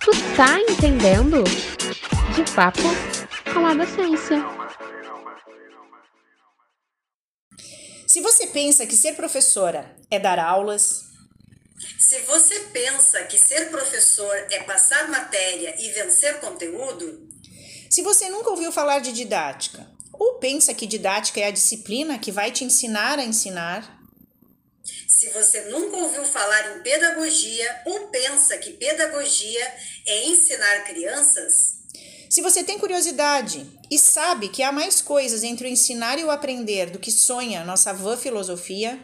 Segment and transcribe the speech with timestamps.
[0.00, 1.44] Tu tá entendendo?
[2.34, 2.80] De papo
[3.52, 4.36] com a docência.
[8.06, 11.06] Se você pensa que ser professora é dar aulas,
[11.98, 17.28] Se você pensa que ser professor é passar matéria e vencer conteúdo,
[17.90, 22.32] se você nunca ouviu falar de didática, ou pensa que didática é a disciplina que
[22.32, 23.97] vai te ensinar a ensinar,
[25.18, 29.74] se você nunca ouviu falar em pedagogia ou pensa que pedagogia
[30.06, 31.78] é ensinar crianças,
[32.30, 36.30] se você tem curiosidade e sabe que há mais coisas entre o ensinar e o
[36.30, 38.96] aprender do que sonha nossa vã filosofia,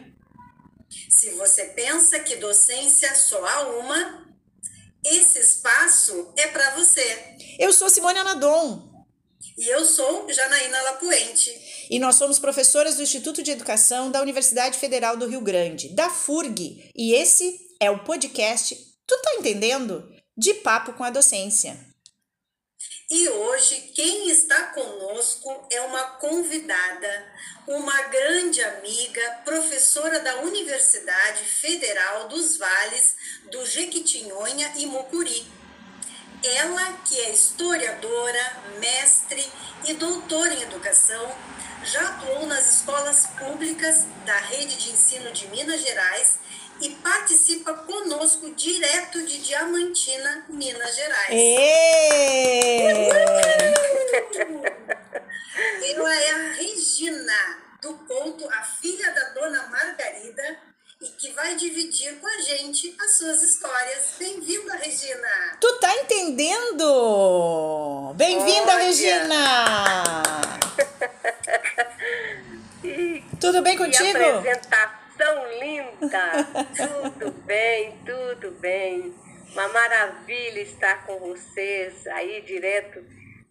[1.09, 4.25] se você pensa que docência só há uma,
[5.03, 7.35] esse espaço é para você.
[7.59, 8.94] eu sou Simone Anadon
[9.57, 11.87] E eu sou Janaína Lapuente.
[11.89, 16.09] e nós somos professoras do Instituto de Educação da Universidade Federal do Rio Grande, da
[16.09, 20.11] FURG, e esse é o podcast Tu tá entendendo?
[20.35, 21.77] De papo com a docência.
[23.09, 27.33] E hoje quem está conosco é uma convidada,
[27.67, 33.15] uma grande amiga, professora da Universidade Federal dos Vales
[33.51, 35.45] do Jequitinhonha e Mucuri.
[36.47, 39.43] Ela que é historiadora, mestre
[39.85, 41.35] e doutora em educação,
[41.83, 46.39] já atuou nas escolas públicas da rede de ensino de Minas Gerais
[46.81, 51.29] e participa conosco direto de Diamantina, Minas Gerais.
[55.81, 60.59] Ela é a Regina, do conto A Filha da Dona Margarida,
[61.05, 64.15] e que vai dividir com a gente as suas histórias.
[64.17, 65.55] Bem-vinda, Regina!
[65.61, 68.11] Tu tá entendendo?
[68.15, 68.75] Bem-vinda.
[68.77, 70.23] Regina!
[73.39, 74.17] Tudo bem Que contigo?
[74.17, 76.47] apresentação linda!
[76.75, 79.13] tudo bem, tudo bem.
[79.51, 83.05] Uma maravilha estar com vocês aí direto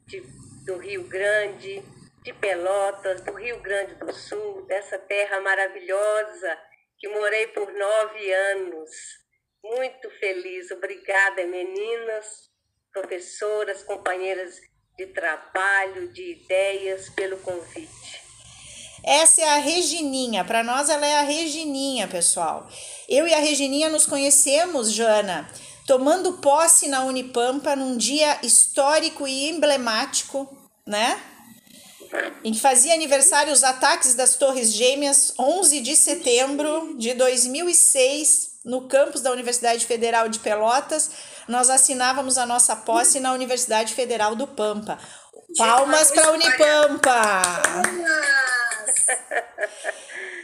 [0.07, 0.21] de,
[0.67, 1.85] do Rio Grande,
[2.25, 6.59] de Pelotas, do Rio Grande do Sul, dessa terra maravilhosa
[7.05, 8.91] que morei por nove anos.
[9.63, 10.70] Muito feliz.
[10.70, 12.48] Obrigada, meninas,
[12.91, 14.55] professoras, companheiras
[14.97, 18.23] de trabalho, de ideias, pelo convite.
[19.05, 20.45] Essa é a Regininha.
[20.45, 22.67] Para nós, ela é a Regininha, pessoal.
[23.07, 25.47] Eu e a Regininha nos conhecemos, Jana,
[25.87, 30.48] tomando posse na Unipampa num dia histórico e emblemático,
[30.87, 31.20] né?
[32.42, 38.89] Em que fazia aniversário os ataques das Torres Gêmeas, 11 de setembro de 2006, no
[38.89, 41.11] campus da Universidade Federal de Pelotas.
[41.48, 44.98] Nós assinávamos a nossa posse na Universidade Federal do Pampa.
[45.57, 47.42] Palmas para a Unipampa!
[47.63, 48.25] Palmas!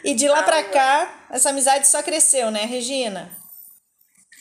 [0.05, 3.31] E de lá pra cá, essa amizade só cresceu, né, Regina?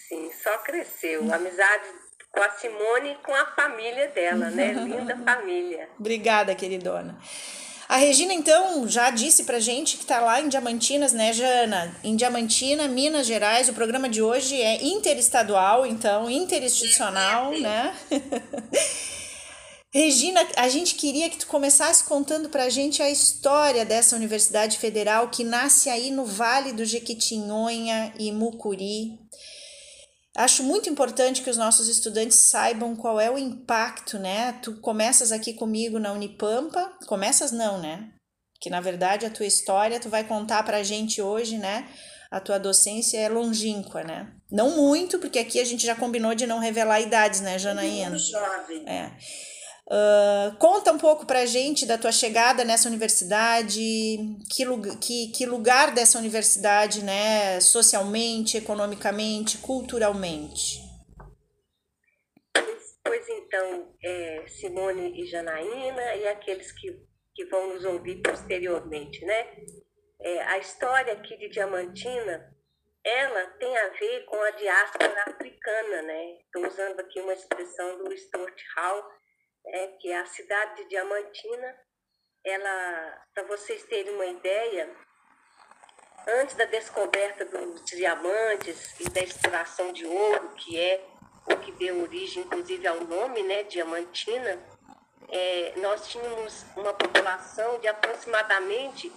[0.07, 1.22] Sim, só cresceu.
[1.34, 1.98] Amizade
[2.31, 4.73] com a Simone e com a família dela, né?
[4.85, 5.90] Linda família.
[6.00, 7.17] Obrigada, queridona.
[7.90, 11.95] A Regina, então, já disse pra gente que tá lá em Diamantinas, né, Jana?
[12.03, 13.67] Em Diamantina, Minas Gerais.
[13.67, 17.95] O programa de hoje é interestadual, então, interinstitucional, né?
[19.91, 25.29] Regina, a gente queria que tu começasse contando pra gente a história dessa Universidade Federal
[25.29, 29.17] que nasce aí no Vale do Jequitinhonha e Mucuri.
[30.35, 34.53] Acho muito importante que os nossos estudantes saibam qual é o impacto, né?
[34.62, 38.12] Tu começas aqui comigo na Unipampa, começas não, né?
[38.62, 41.90] Que na verdade a tua história tu vai contar pra gente hoje, né?
[42.31, 44.31] A tua docência é longínqua, né?
[44.51, 48.11] Não muito, porque aqui a gente já combinou de não revelar idades, né, Janaína?
[48.11, 48.88] Muito jovem.
[48.88, 49.11] É.
[49.91, 53.81] Ah, conta um pouco pra gente da tua chegada nessa universidade,
[54.51, 54.63] que,
[55.01, 60.88] que, que lugar dessa universidade, né, socialmente, economicamente, culturalmente.
[63.03, 67.01] Pois então, é, Simone e Janaína e aqueles que,
[67.33, 69.47] que vão nos ouvir posteriormente, né?
[70.22, 72.53] É, a história aqui de Diamantina,
[73.03, 76.37] ela tem a ver com a diáspora africana, né?
[76.46, 79.03] Estou usando aqui uma expressão do Stuart Hall,
[79.71, 79.87] né?
[79.99, 81.75] que é a cidade de Diamantina,
[82.43, 84.89] ela, para vocês terem uma ideia,
[86.27, 91.03] antes da descoberta dos diamantes e da extração de ouro, que é
[91.45, 94.57] o que deu origem, inclusive, ao nome, né, Diamantina,
[95.29, 99.11] é, nós tínhamos uma população de aproximadamente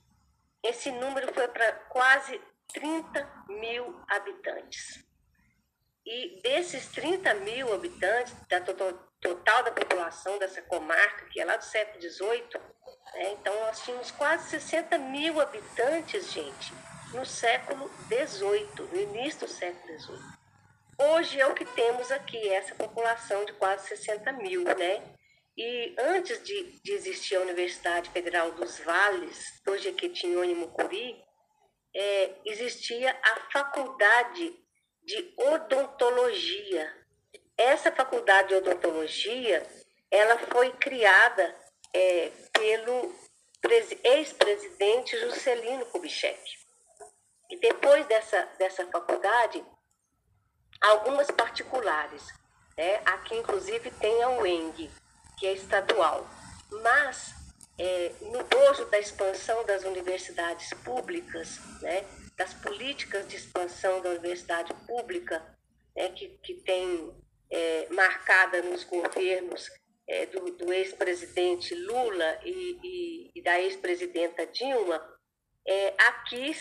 [0.62, 2.40] esse número foi para quase
[2.72, 5.04] 30 mil habitantes.
[6.04, 11.56] E desses 30 mil habitantes, da, to- total da população dessa comarca, que é lá
[11.56, 12.60] do século XVIII.
[13.14, 13.32] Né?
[13.32, 16.72] Então, nós tínhamos quase 60 mil habitantes, gente,
[17.12, 20.38] no século XVIII, no início do século XVIII.
[21.00, 25.02] Hoje é o que temos aqui, essa população de quase 60 mil, né?
[25.60, 31.20] E antes de, de existir a Universidade Federal dos Vales, do Jequitinhonha e Mucuri,
[31.92, 34.56] é, existia a Faculdade
[35.02, 36.96] de Odontologia.
[37.56, 39.66] Essa Faculdade de Odontologia,
[40.12, 41.52] ela foi criada
[41.92, 43.12] é, pelo
[44.04, 46.40] ex-presidente Juscelino Kubitschek.
[47.50, 49.64] E depois dessa, dessa faculdade,
[50.80, 52.22] algumas particulares.
[52.76, 53.02] Né?
[53.06, 54.88] Aqui, inclusive, tem a UENG,
[55.38, 56.28] que é estadual.
[56.82, 57.34] Mas,
[57.78, 62.04] é, no bojo da expansão das universidades públicas, né,
[62.36, 65.44] das políticas de expansão da universidade pública,
[65.96, 67.12] né, que, que tem
[67.50, 69.68] é, marcada nos governos
[70.08, 75.00] é, do, do ex-presidente Lula e, e, e da ex-presidenta Dilma,
[75.66, 76.56] é, aqui,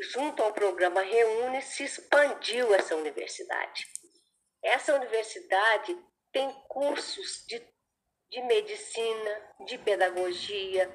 [0.00, 3.86] junto ao programa Reúne, se expandiu essa universidade.
[4.62, 5.96] Essa universidade
[6.32, 7.60] tem cursos de
[8.32, 10.90] de medicina, de pedagogia,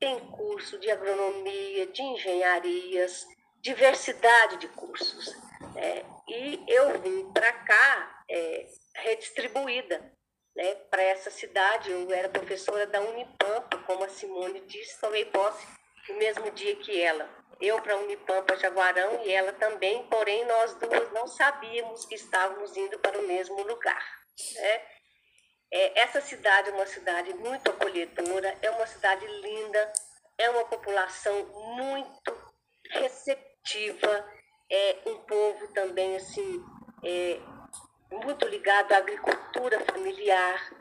[0.00, 3.26] tem curso de agronomia, de engenharias,
[3.60, 5.36] diversidade de cursos.
[5.76, 8.66] É, e eu vim para cá é,
[8.96, 10.12] redistribuída
[10.56, 11.90] né, para essa cidade.
[11.90, 15.66] Eu era professora da Unipampa, como a Simone disse, tomei posse
[16.08, 17.28] no mesmo dia que ela.
[17.60, 22.98] Eu para Unipampa Jaguarão e ela também, porém nós duas não sabíamos que estávamos indo
[22.98, 24.02] para o mesmo lugar.
[24.54, 24.82] Né?
[25.72, 29.92] É, essa cidade é uma cidade muito acolhedora, é uma cidade linda,
[30.36, 32.36] é uma população muito
[32.90, 34.30] receptiva,
[34.70, 36.62] é um povo também assim
[37.02, 37.40] é,
[38.10, 40.74] muito ligado à agricultura familiar.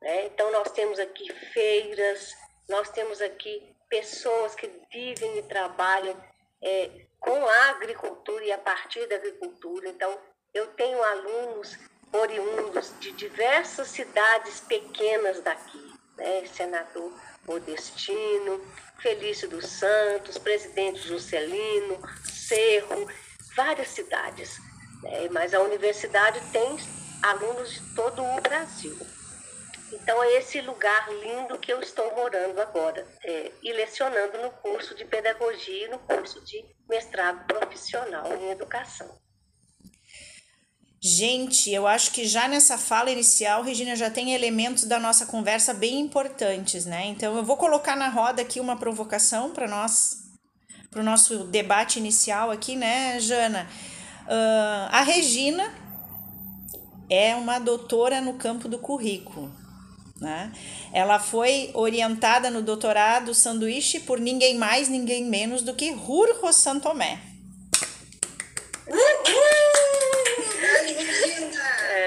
[0.00, 0.26] Né?
[0.26, 2.32] Então nós temos aqui feiras,
[2.68, 6.16] nós temos aqui pessoas que vivem e trabalham
[6.62, 9.88] é, com a agricultura e a partir da agricultura.
[9.88, 10.16] Então
[10.54, 11.76] eu tenho alunos
[12.12, 16.44] oriundos de diversas cidades pequenas daqui, né?
[16.46, 17.12] Senador
[17.46, 18.60] Modestino,
[18.98, 23.08] Felício dos Santos, Presidente Juscelino, Cerro,
[23.54, 24.58] várias cidades.
[25.02, 25.28] Né?
[25.30, 26.76] Mas a universidade tem
[27.22, 28.96] alunos de todo o Brasil.
[29.92, 34.94] Então é esse lugar lindo que eu estou morando agora é, e lecionando no curso
[34.94, 39.08] de pedagogia e no curso de mestrado profissional em educação.
[41.08, 45.72] Gente, eu acho que já nessa fala inicial, Regina, já tem elementos da nossa conversa
[45.72, 47.06] bem importantes, né?
[47.06, 50.24] Então eu vou colocar na roda aqui uma provocação para nós,
[50.90, 53.68] para o nosso debate inicial aqui, né, Jana?
[54.24, 55.72] Uh, a Regina
[57.08, 59.54] é uma doutora no campo do currículo.
[60.20, 60.52] Né?
[60.92, 67.20] Ela foi orientada no doutorado sanduíche por ninguém mais, ninguém menos do que Rurro Santomé.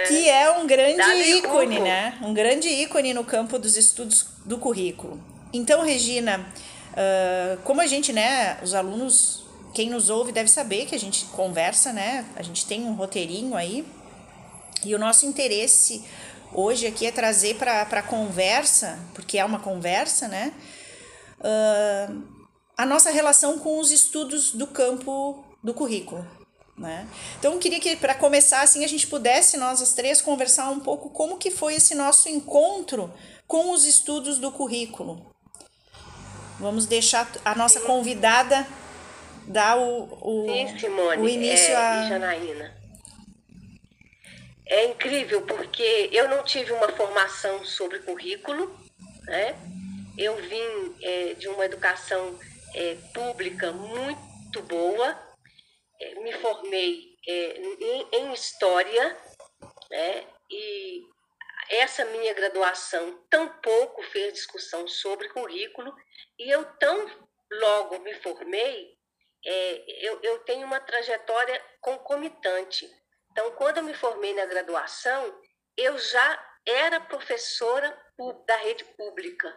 [0.07, 1.01] Que é um grande
[1.37, 2.17] ícone, né?
[2.21, 5.21] Um grande ícone no campo dos estudos do currículo.
[5.53, 6.45] Então, Regina,
[6.93, 11.25] uh, como a gente, né, os alunos, quem nos ouve deve saber que a gente
[11.25, 12.25] conversa, né?
[12.35, 13.85] A gente tem um roteirinho aí.
[14.83, 16.03] E o nosso interesse
[16.53, 20.53] hoje aqui é trazer para a conversa, porque é uma conversa, né?
[21.39, 22.23] Uh,
[22.77, 26.25] a nossa relação com os estudos do campo do currículo.
[26.79, 27.05] Né?
[27.37, 30.79] Então eu queria que para começar assim a gente pudesse nós as três conversar um
[30.79, 33.13] pouco como que foi esse nosso encontro
[33.45, 35.29] com os estudos do currículo.
[36.57, 38.65] Vamos deixar a nossa convidada
[39.45, 42.73] dar o, o, Sim, Simone, o início é, a Janaína.
[44.65, 48.73] É incrível porque eu não tive uma formação sobre currículo,
[49.23, 49.55] né?
[50.17, 52.37] Eu vim é, de uma educação
[52.73, 55.17] é, pública muito boa,
[56.21, 59.17] me formei é, em, em, História,
[59.89, 60.27] né?
[60.49, 61.03] e
[61.69, 65.93] essa minha graduação tão pouco fez discussão sobre currículo,
[66.37, 68.97] e eu tão logo me formei,
[69.45, 72.89] é, eu, eu tenho uma trajetória concomitante.
[73.31, 75.41] Então, quando eu me formei na graduação,
[75.77, 77.97] eu já era professora
[78.45, 79.47] da rede pública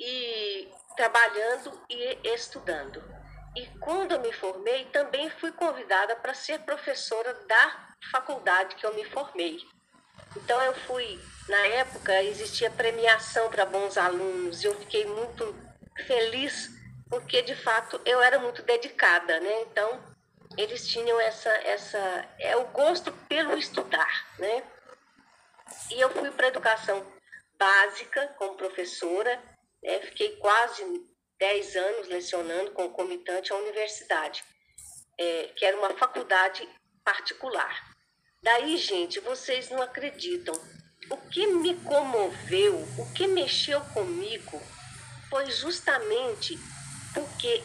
[0.00, 3.23] e trabalhando e estudando.
[3.56, 8.94] E quando eu me formei, também fui convidada para ser professora da faculdade que eu
[8.94, 9.58] me formei.
[10.36, 15.54] Então eu fui, na época existia premiação para bons alunos e eu fiquei muito
[16.06, 16.70] feliz
[17.08, 19.60] porque de fato eu era muito dedicada, né?
[19.62, 20.02] Então
[20.56, 24.64] eles tinham essa essa é o gosto pelo estudar, né?
[25.90, 27.04] E eu fui para educação
[27.56, 29.40] básica como professora,
[29.82, 30.00] né?
[30.00, 30.82] fiquei quase
[31.38, 34.44] 10 anos lecionando concomitante à universidade,
[35.18, 36.68] é, que era uma faculdade
[37.04, 37.94] particular.
[38.42, 40.54] Daí, gente, vocês não acreditam.
[41.10, 44.60] O que me comoveu, o que mexeu comigo,
[45.28, 46.58] foi justamente
[47.12, 47.62] porque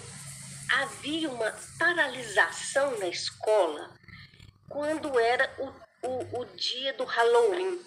[0.69, 3.93] havia uma paralisação na escola
[4.69, 7.79] quando era o, o, o dia do Halloween.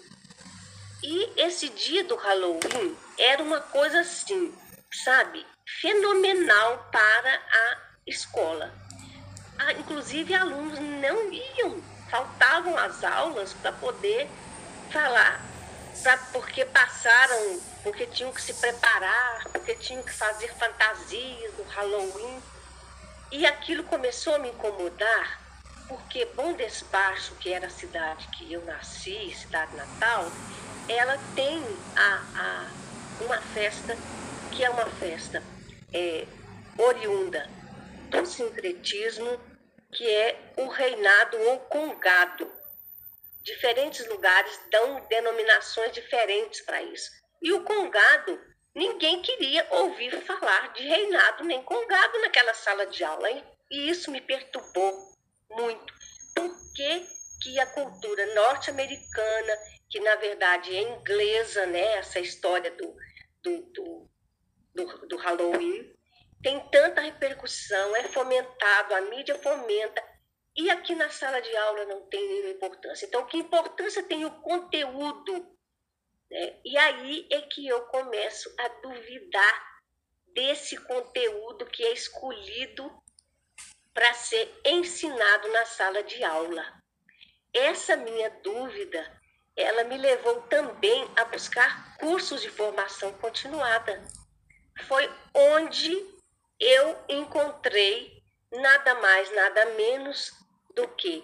[1.01, 4.53] E esse dia do Halloween era uma coisa assim,
[5.03, 8.73] sabe, fenomenal para a escola.
[9.57, 14.27] Ah, inclusive, alunos não iam, faltavam as aulas para poder
[14.91, 15.41] falar,
[16.01, 22.41] pra, porque passaram, porque tinham que se preparar, porque tinham que fazer fantasias do Halloween.
[23.31, 25.41] E aquilo começou a me incomodar,
[25.87, 30.31] porque Bom Despacho, que era a cidade que eu nasci, cidade natal,
[30.87, 31.63] ela tem
[31.95, 33.97] a, a, uma festa
[34.55, 35.41] que é uma festa
[35.91, 36.27] é,
[36.77, 37.49] oriunda
[38.09, 39.39] do sincretismo,
[39.91, 42.51] que é o reinado ou congado.
[43.41, 47.09] Diferentes lugares dão denominações diferentes para isso.
[47.41, 48.39] E o congado,
[48.75, 53.29] ninguém queria ouvir falar de reinado nem congado naquela sala de aula.
[53.71, 55.13] E isso me perturbou
[55.49, 55.93] muito.
[56.35, 57.07] Por que,
[57.41, 59.57] que a cultura norte-americana,
[59.89, 62.95] que na verdade é inglesa, né, essa história do,
[63.41, 64.02] do, do
[65.23, 65.93] Halloween,
[66.41, 70.03] tem tanta repercussão, é fomentado, a mídia fomenta,
[70.55, 73.05] e aqui na sala de aula não tem nenhuma importância.
[73.05, 75.57] Então, que importância tem o conteúdo?
[76.29, 76.59] Né?
[76.63, 79.73] E aí é que eu começo a duvidar
[80.33, 82.91] desse conteúdo que é escolhido
[83.93, 86.65] para ser ensinado na sala de aula.
[87.53, 89.21] Essa minha dúvida,
[89.55, 94.03] ela me levou também a buscar cursos de formação continuada.
[94.87, 95.95] Foi onde
[96.59, 100.31] eu encontrei nada mais, nada menos
[100.75, 101.23] do que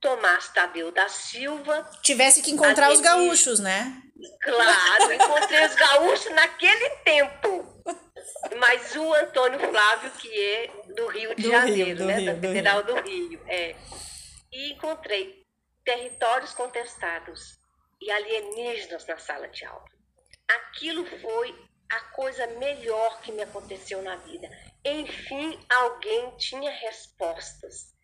[0.00, 1.90] Tomás Tadeu da Silva.
[2.02, 4.02] Tivesse que encontrar os gaúchos, né?
[4.40, 7.82] Claro, encontrei os gaúchos naquele tempo.
[8.58, 12.18] Mas o Antônio Flávio, que é do Rio de do Janeiro, Rio, né?
[12.18, 13.02] Rio, da Federal do Rio.
[13.02, 13.42] do Rio.
[13.46, 13.76] É.
[14.52, 15.42] E encontrei
[15.84, 17.58] territórios contestados
[18.00, 19.84] e alienígenas na sala de aula.
[20.48, 24.48] Aquilo foi a coisa melhor que me aconteceu na vida.
[24.84, 27.94] Enfim, alguém tinha respostas,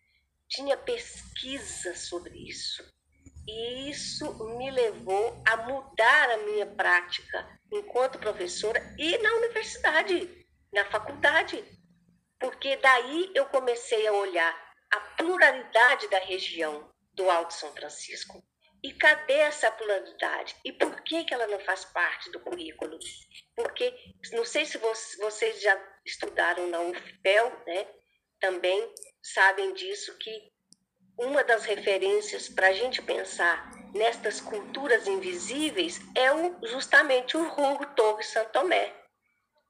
[0.47, 2.83] tinha pesquisa sobre isso.
[3.47, 10.83] E isso me levou a mudar a minha prática enquanto professora e na universidade, na
[10.85, 11.63] faculdade.
[12.39, 18.43] Porque daí eu comecei a olhar a pluralidade da região do Alto São Francisco.
[18.83, 20.55] E cadê essa pluralidade?
[20.63, 22.99] E por que, que ela não faz parte do currículo?
[23.55, 23.93] Porque,
[24.33, 27.87] não sei se vocês já estudaram na UFPEL, né?
[28.39, 30.51] Também sabem disso, que
[31.17, 38.27] uma das referências para a gente pensar nestas culturas invisíveis é justamente o Hugo Torres
[38.27, 38.93] Santomé,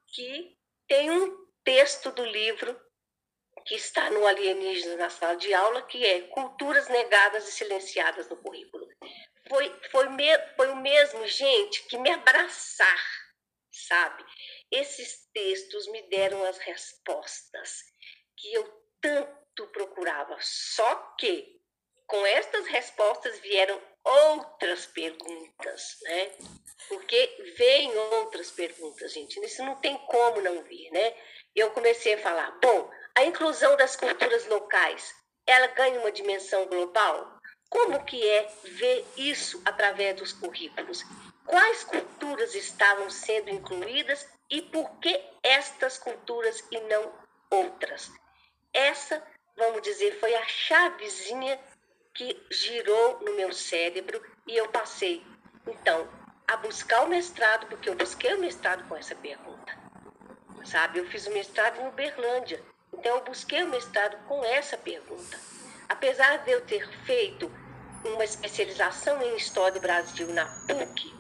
[0.08, 2.80] que tem um texto do livro
[3.66, 8.38] que está no Alienígena na sala de aula, que é Culturas Negadas e Silenciadas no
[8.38, 8.88] Currículo.
[9.50, 13.25] Foi, foi, me, foi o mesmo, gente, que me abraçar,
[13.88, 14.26] sabe?
[14.72, 17.84] Esses textos me deram as respostas
[18.38, 20.38] que eu tanto procurava.
[20.42, 21.56] Só que
[22.08, 26.32] com estas respostas vieram outras perguntas, né?
[26.88, 29.40] Porque vêm outras perguntas, gente.
[29.44, 31.16] Isso não tem como não vir, né?
[31.56, 35.16] Eu comecei a falar, bom, a inclusão das culturas locais,
[35.48, 37.40] ela ganha uma dimensão global?
[37.70, 41.04] Como que é ver isso através dos currículos?
[41.46, 47.14] Quais culturas estavam sendo incluídas e por que estas culturas e não
[47.50, 48.12] outras?
[48.74, 49.24] Essa,
[49.56, 51.60] vamos dizer, foi a chavezinha
[52.14, 55.26] que girou no meu cérebro e eu passei,
[55.68, 56.08] então,
[56.48, 59.74] a buscar o mestrado, porque eu busquei o mestrado com essa pergunta.
[60.64, 65.40] Sabe, eu fiz o mestrado em Uberlândia, então eu busquei o mestrado com essa pergunta.
[65.88, 67.52] Apesar de eu ter feito
[68.04, 71.14] uma especialização em História do Brasil na PUC,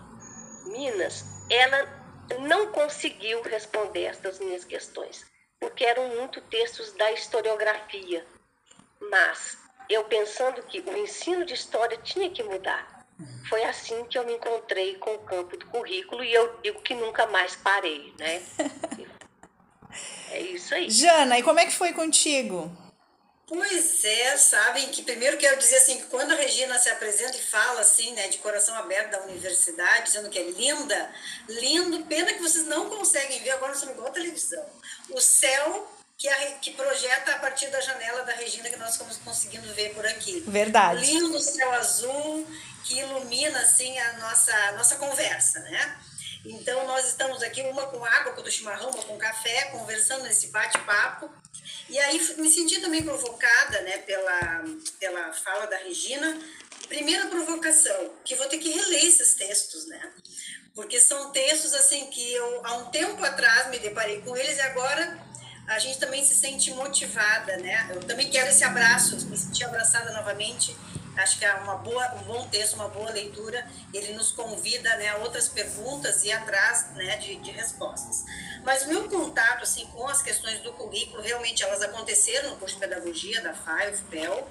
[0.65, 2.05] Minas, ela
[2.39, 5.25] não conseguiu responder estas minhas questões,
[5.59, 8.25] porque eram muito textos da historiografia.
[9.11, 9.57] Mas
[9.89, 13.05] eu pensando que o ensino de história tinha que mudar.
[13.47, 16.93] Foi assim que eu me encontrei com o campo do currículo e eu digo que
[16.93, 18.41] nunca mais parei, né?
[20.31, 20.89] É isso aí.
[20.89, 22.69] Jana, e como é que foi contigo?
[23.47, 27.41] Pois é, sabem que primeiro quero dizer assim, que quando a Regina se apresenta e
[27.41, 31.11] fala assim, né, de coração aberto da universidade, dizendo que é linda,
[31.47, 34.65] lindo, pena que vocês não conseguem ver, agora estamos igual a televisão.
[35.11, 39.17] O céu que, a, que projeta a partir da janela da Regina que nós estamos
[39.17, 40.43] conseguindo ver por aqui.
[40.47, 41.05] Verdade.
[41.05, 42.47] Lindo céu azul
[42.83, 45.97] que ilumina assim a nossa, a nossa conversa, né?
[46.45, 51.29] Então, nós estamos aqui, uma com água, com chimarrão, uma com café, conversando nesse bate-papo.
[51.89, 54.63] E aí me senti também provocada né, pela,
[54.99, 56.37] pela fala da Regina.
[56.87, 60.13] Primeira provocação, que vou ter que reler esses textos, né?
[60.75, 64.61] Porque são textos assim que eu há um tempo atrás me deparei com eles e
[64.61, 65.19] agora
[65.67, 67.89] a gente também se sente motivada, né?
[67.91, 70.75] Eu também quero esse abraço, me sentir abraçada novamente
[71.17, 73.65] Acho que é uma boa, um bom texto, uma boa leitura.
[73.93, 78.25] Ele nos convida né, a outras perguntas e atrás né, de, de respostas.
[78.63, 82.81] Mas meu contato assim, com as questões do currículo, realmente elas aconteceram no curso de
[82.81, 84.49] pedagogia da FAI, UFPEL,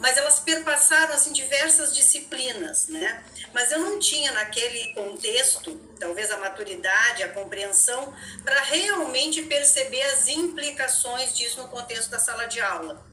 [0.00, 3.22] mas elas perpassaram assim, diversas disciplinas, né?
[3.52, 10.26] Mas eu não tinha naquele contexto, talvez a maturidade, a compreensão, para realmente perceber as
[10.26, 13.04] implicações disso no contexto da sala de aula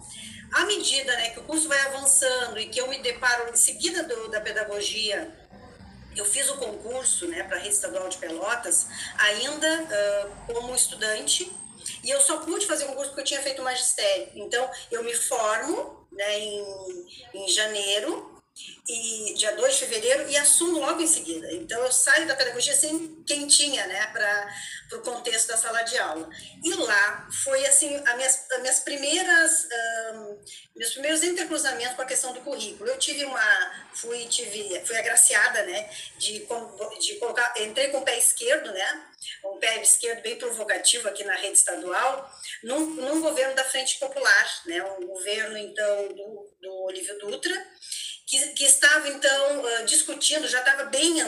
[0.51, 4.03] à medida né, que o curso vai avançando e que eu me deparo em seguida
[4.03, 5.31] do, da pedagogia,
[6.15, 11.51] eu fiz o concurso né, para a Rede Estadual de Pelotas, ainda uh, como estudante,
[12.03, 14.29] e eu só pude fazer concurso porque eu tinha feito magistério.
[14.36, 18.31] Então, eu me formo né, em, em janeiro,
[18.88, 21.51] e dia 2 de fevereiro e assumo logo em seguida.
[21.53, 26.29] Então eu saio da pedagogia assim quentinha, né, para o contexto da sala de aula.
[26.63, 29.67] E lá foi assim as minhas, as minhas primeiras
[30.13, 30.39] um,
[30.75, 32.89] meus primeiros intercruzamentos com a questão do currículo.
[32.89, 36.46] Eu tive uma fui tive fui agraciada, né, de
[37.00, 39.05] de colocar entrei com o pé esquerdo, né,
[39.46, 42.29] um pé esquerdo bem provocativo aqui na rede estadual,
[42.63, 47.72] num, num governo da Frente Popular, né, um governo então do, do Olívio Dutra
[48.32, 51.20] que, que estava, então, uh, discutindo, já estava bem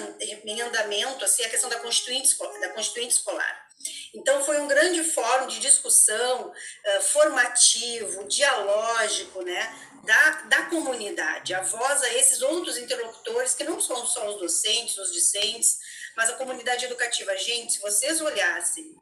[0.45, 3.67] em andamento, assim, a questão da constituinte, da constituinte escolar.
[4.15, 11.61] Então, foi um grande fórum de discussão uh, formativo, dialógico, né, da, da comunidade, a
[11.61, 15.79] voz a esses outros interlocutores, que não são só os docentes, os discentes,
[16.15, 17.35] mas a comunidade educativa.
[17.35, 18.95] Gente, se vocês olhassem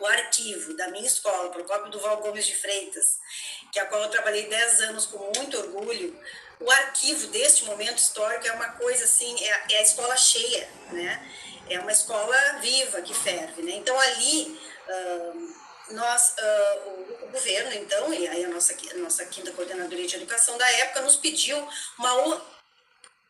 [0.00, 3.18] o arquivo da minha escola, Procópio Duval Gomes de Freitas,
[3.72, 6.18] que a qual eu trabalhei 10 anos com muito orgulho,
[6.60, 11.30] o arquivo deste momento histórico é uma coisa assim, é, é a escola cheia, né?
[11.68, 13.72] É uma escola viva que ferve, né?
[13.72, 15.54] Então ali uh,
[15.94, 20.16] nós, uh, o, o, governo então e aí a nossa a nossa quinta coordenadoria de
[20.16, 21.56] educação da época nos pediu
[21.98, 22.42] uma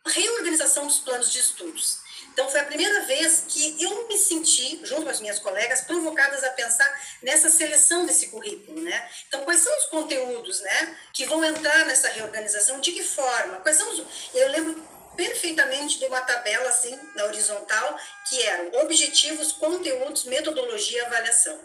[0.07, 2.04] reorganização dos planos de estudos.
[2.33, 6.43] Então, foi a primeira vez que eu me senti, junto com as minhas colegas, provocadas
[6.43, 9.09] a pensar nessa seleção desse currículo, né?
[9.29, 12.81] Então, quais são os conteúdos, né, que vão entrar nessa reorganização?
[12.81, 13.59] De que forma?
[13.59, 14.05] Quais são os...
[14.35, 21.05] Eu lembro perfeitamente de uma tabela, assim, na horizontal, que eram objetivos, conteúdos, metodologia e
[21.05, 21.59] avaliação.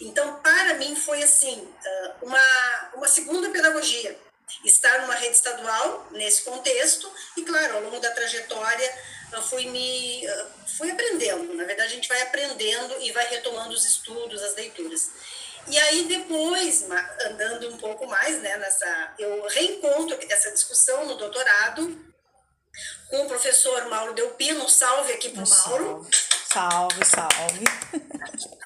[0.00, 1.68] Então, para mim, foi, assim,
[2.22, 4.16] uma, uma segunda pedagogia,
[4.64, 8.98] estar numa rede estadual nesse contexto e claro ao longo da trajetória
[9.32, 10.22] eu fui me
[10.78, 11.54] fui aprendendo.
[11.54, 15.10] Na verdade a gente vai aprendendo e vai retomando os estudos as leituras.
[15.68, 16.86] E aí depois
[17.26, 22.06] andando um pouco mais né nessa eu reencontro essa discussão no doutorado
[23.08, 26.08] com o professor Mauro Delpino um salve aqui para o Mauro.
[26.52, 27.64] salve salve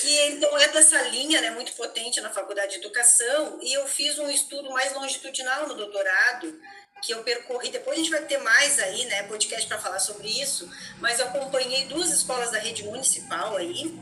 [0.00, 4.18] que então é dessa linha né, muito potente na faculdade de educação, e eu fiz
[4.18, 6.60] um estudo mais longitudinal no doutorado,
[7.02, 10.28] que eu percorri, depois a gente vai ter mais aí, né, podcast para falar sobre
[10.28, 13.94] isso, mas eu acompanhei duas escolas da rede municipal aí,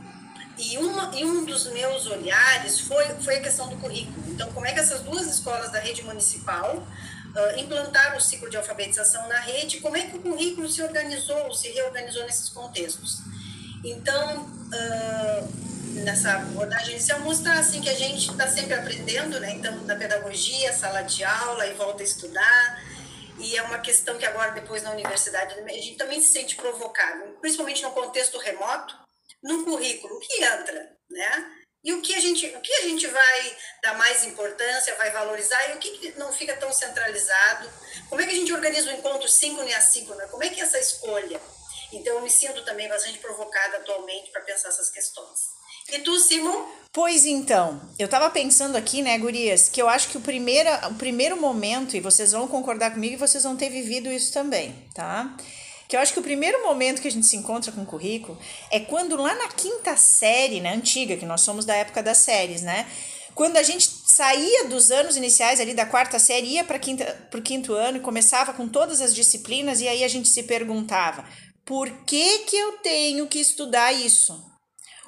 [0.57, 4.25] e, uma, e um dos meus olhares foi, foi a questão do currículo.
[4.29, 8.57] Então, como é que essas duas escolas da rede municipal uh, implantaram o ciclo de
[8.57, 13.19] alfabetização na rede, como é que o currículo se organizou, se reorganizou nesses contextos.
[13.85, 19.53] Então, uh, nessa abordagem inicial, mostrar assim, que a gente está sempre aprendendo, né?
[19.53, 22.83] Então, da pedagogia, sala de aula e volta a estudar.
[23.39, 27.37] E é uma questão que agora, depois na universidade, a gente também se sente provocado,
[27.41, 28.97] principalmente no contexto remoto,
[29.43, 31.53] no currículo, o que entra, né?
[31.85, 35.63] E o que a gente, o que a gente vai dar mais importância, vai valorizar
[35.69, 37.69] e o que não fica tão centralizado?
[38.09, 40.27] Como é que a gente organiza o encontro síncrono e assíncrono?
[40.29, 41.39] Como é que é essa escolha?
[41.97, 45.55] Então, eu me sinto também bastante provocada atualmente para pensar essas questões.
[45.93, 46.65] E tu, Simon?
[46.93, 50.95] Pois então, eu estava pensando aqui, né, gurias, que eu acho que o primeiro, o
[50.95, 55.37] primeiro momento, e vocês vão concordar comigo e vocês vão ter vivido isso também, tá?
[55.87, 58.39] Que eu acho que o primeiro momento que a gente se encontra com o currículo
[58.71, 62.63] é quando lá na quinta série, né, antiga, que nós somos da época das séries,
[62.63, 62.89] né?
[63.35, 67.75] Quando a gente saía dos anos iniciais ali da quarta série, ia para o quinto
[67.75, 71.25] ano e começava com todas as disciplinas, e aí a gente se perguntava:
[71.65, 74.45] por que, que eu tenho que estudar isso?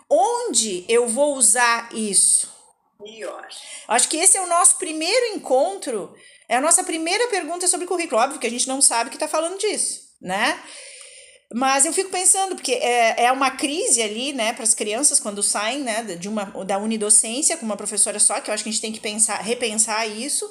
[0.08, 2.54] Onde eu vou usar isso?
[3.00, 3.46] Melhor.
[3.88, 6.14] Acho que esse é o nosso primeiro encontro,
[6.48, 8.20] é a nossa primeira pergunta sobre currículo.
[8.20, 10.62] Óbvio que a gente não sabe que está falando disso, né?
[11.54, 15.42] Mas eu fico pensando, porque é, é uma crise ali, né, para as crianças quando
[15.44, 18.72] saem, né, de uma, da unidocência com uma professora só, que eu acho que a
[18.72, 20.48] gente tem que pensar, repensar isso.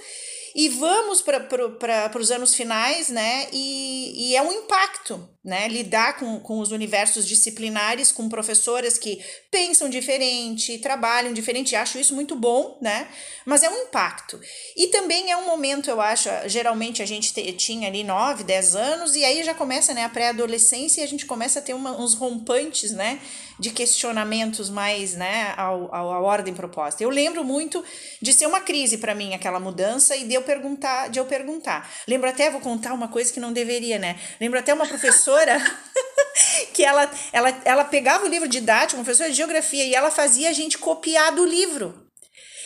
[0.55, 3.49] E vamos para os anos finais, né?
[3.51, 5.67] E, e é um impacto, né?
[5.67, 12.15] Lidar com, com os universos disciplinares, com professoras que pensam diferente, trabalham diferente, acho isso
[12.15, 13.07] muito bom, né?
[13.45, 14.41] Mas é um impacto.
[14.75, 19.15] E também é um momento, eu acho, geralmente a gente tinha ali 9, 10 anos,
[19.15, 22.15] e aí já começa né, a pré-adolescência e a gente começa a ter uma, uns
[22.15, 23.19] rompantes, né?
[23.57, 27.01] De questionamentos mais, né, ao, ao, à ordem proposta.
[27.01, 27.85] Eu lembro muito
[28.21, 31.89] de ser uma crise para mim aquela mudança e de eu perguntar, de eu perguntar.
[32.05, 34.19] Lembro até, vou contar uma coisa que não deveria, né?
[34.41, 35.34] Lembro até uma professora
[36.73, 40.49] que ela, ela, ela pegava o livro didático, uma professora de geografia, e ela fazia
[40.49, 42.05] a gente copiar do livro.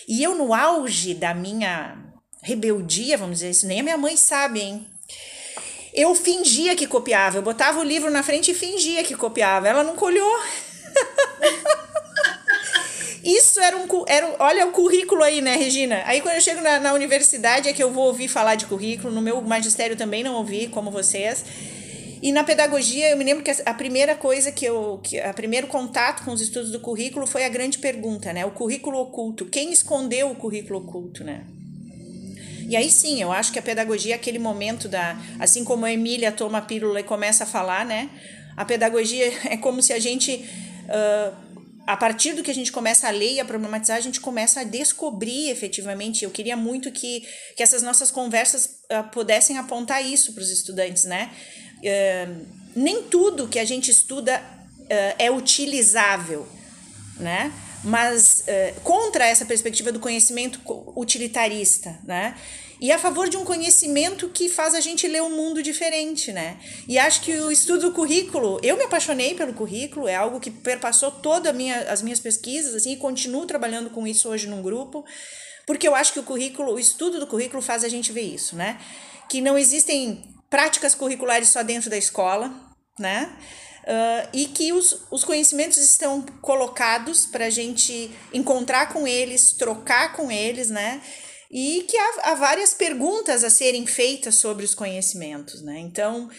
[0.08, 1.98] E eu, no auge da minha
[2.42, 4.88] rebeldia, vamos dizer isso, nem a minha mãe sabe, hein?
[5.94, 9.68] Eu fingia que copiava, eu botava o livro na frente e fingia que copiava.
[9.68, 10.40] Ela não colhou.
[13.24, 16.04] Isso era um, era, olha o currículo aí, né, Regina?
[16.06, 19.14] Aí quando eu chego na, na universidade é que eu vou ouvir falar de currículo,
[19.14, 21.44] no meu magistério também não ouvi, como vocês.
[22.22, 25.00] E na pedagogia, eu me lembro que a primeira coisa que eu.
[25.02, 28.46] Que, a primeiro contato com os estudos do currículo foi a grande pergunta, né?
[28.46, 29.46] O currículo oculto.
[29.46, 31.46] Quem escondeu o currículo oculto, né?
[32.68, 35.18] E aí sim, eu acho que a pedagogia é aquele momento da.
[35.40, 38.10] Assim como a Emília toma a pílula e começa a falar, né?
[38.56, 40.46] A pedagogia é como se a gente.
[40.90, 41.49] Uh,
[41.90, 44.60] a partir do que a gente começa a ler e a problematizar, a gente começa
[44.60, 46.24] a descobrir efetivamente.
[46.24, 51.06] Eu queria muito que, que essas nossas conversas uh, pudessem apontar isso para os estudantes,
[51.06, 51.32] né?
[51.80, 56.48] Uh, nem tudo que a gente estuda uh, é utilizável,
[57.20, 57.52] né?
[57.84, 58.44] Mas
[58.84, 60.60] contra essa perspectiva do conhecimento
[60.96, 62.36] utilitarista, né?
[62.82, 66.58] E a favor de um conhecimento que faz a gente ler um mundo diferente, né?
[66.88, 70.50] E acho que o estudo do currículo, eu me apaixonei pelo currículo, é algo que
[70.50, 75.04] perpassou todas minha, as minhas pesquisas, assim, e continuo trabalhando com isso hoje num grupo,
[75.68, 78.56] porque eu acho que o currículo, o estudo do currículo faz a gente ver isso,
[78.56, 78.80] né?
[79.30, 82.54] Que não existem práticas curriculares só dentro da escola,
[82.98, 83.36] né?
[83.84, 90.14] Uh, e que os, os conhecimentos estão colocados para a gente encontrar com eles, trocar
[90.14, 91.02] com eles, né?
[91.52, 95.80] E que há, há várias perguntas a serem feitas sobre os conhecimentos, né?
[95.80, 96.30] Então,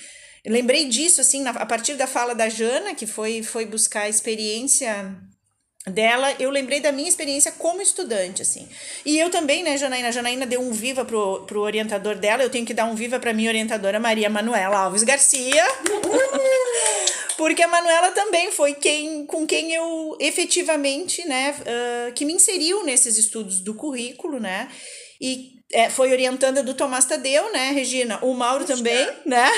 [0.47, 4.09] lembrei disso, assim, na, a partir da fala da Jana, que foi, foi buscar a
[4.09, 5.17] experiência
[5.87, 8.69] dela, eu lembrei da minha experiência como estudante, assim.
[9.05, 10.13] E eu também, né, Janaína?
[10.13, 13.33] Janaína deu um viva pro, pro orientador dela, eu tenho que dar um viva para
[13.33, 15.65] minha orientadora Maria Manuela Alves Garcia.
[17.41, 22.85] Porque a Manuela também foi quem com quem eu efetivamente, né, uh, que me inseriu
[22.85, 24.69] nesses estudos do currículo, né?
[25.21, 28.19] E é, foi orientanda do Tomás Tadeu, né, Regina?
[28.23, 29.49] O Mauro também, né?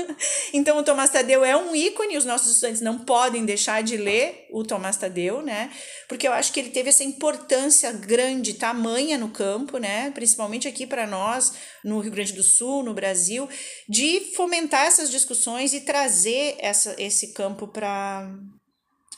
[0.52, 4.46] então o Tomás Tadeu é um ícone, os nossos estudantes não podem deixar de ler
[4.50, 5.70] o Tomás Tadeu, né?
[6.08, 10.10] Porque eu acho que ele teve essa importância grande, tamanha no campo, né?
[10.10, 13.48] Principalmente aqui para nós, no Rio Grande do Sul, no Brasil,
[13.88, 18.30] de fomentar essas discussões e trazer essa, esse campo para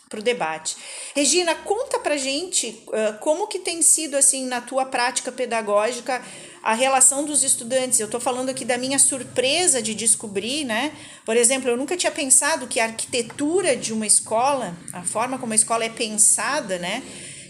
[0.09, 0.77] para o debate.
[1.15, 6.23] Regina, conta para gente uh, como que tem sido assim na tua prática pedagógica
[6.63, 8.01] a relação dos estudantes.
[8.01, 10.97] Eu estou falando aqui da minha surpresa de descobrir, né?
[11.27, 15.53] Por exemplo, eu nunca tinha pensado que a arquitetura de uma escola, a forma como
[15.53, 17.03] a escola é pensada, né,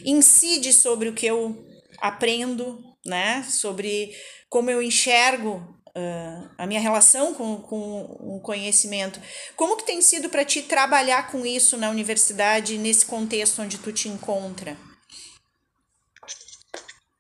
[0.05, 1.65] incide sobre o que eu
[2.01, 3.47] aprendo, né?
[3.49, 4.13] Sobre
[4.49, 9.21] como eu enxergo uh, a minha relação com, com o conhecimento.
[9.57, 13.93] Como que tem sido para ti trabalhar com isso na universidade, nesse contexto onde tu
[13.93, 14.77] te encontra?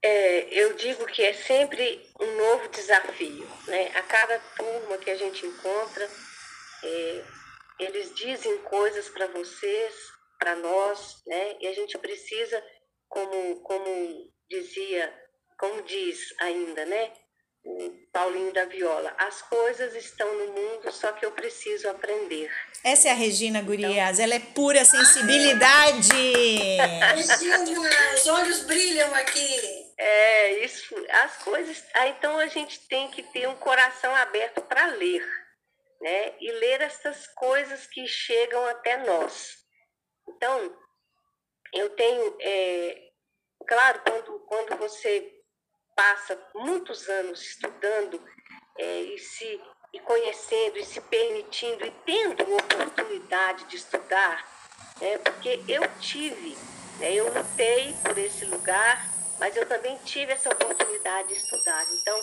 [0.02, 3.48] É, eu digo que é sempre um novo desafio.
[3.66, 3.90] Né?
[3.94, 6.10] A cada turma que a gente encontra,
[6.82, 7.24] é,
[7.80, 9.94] eles dizem coisas para vocês,
[10.38, 11.56] para nós, né?
[11.58, 12.62] e a gente precisa,
[13.08, 15.10] como, como dizia,
[15.58, 17.12] como diz ainda, né?
[17.64, 19.14] O Paulinho da Viola.
[19.18, 22.50] As coisas estão no mundo, só que eu preciso aprender.
[22.84, 24.24] Essa é a Regina Gurias, então...
[24.24, 26.08] ela é pura sensibilidade.
[27.16, 27.58] Regina,
[28.14, 29.92] os olhos brilham aqui.
[29.96, 31.82] É, isso, as coisas.
[31.94, 35.26] Ah, então a gente tem que ter um coração aberto para ler,
[36.00, 36.34] né?
[36.40, 39.56] E ler essas coisas que chegam até nós.
[40.28, 40.76] Então,
[41.72, 43.08] eu tenho, é,
[43.66, 45.33] claro, quando, quando você
[45.94, 48.20] passa muitos anos estudando
[48.78, 49.60] é, e se
[49.92, 54.44] e conhecendo e se permitindo e tendo oportunidade de estudar,
[55.00, 56.58] né, porque eu tive,
[56.98, 61.86] né, eu lutei por esse lugar, mas eu também tive essa oportunidade de estudar.
[61.92, 62.20] Então,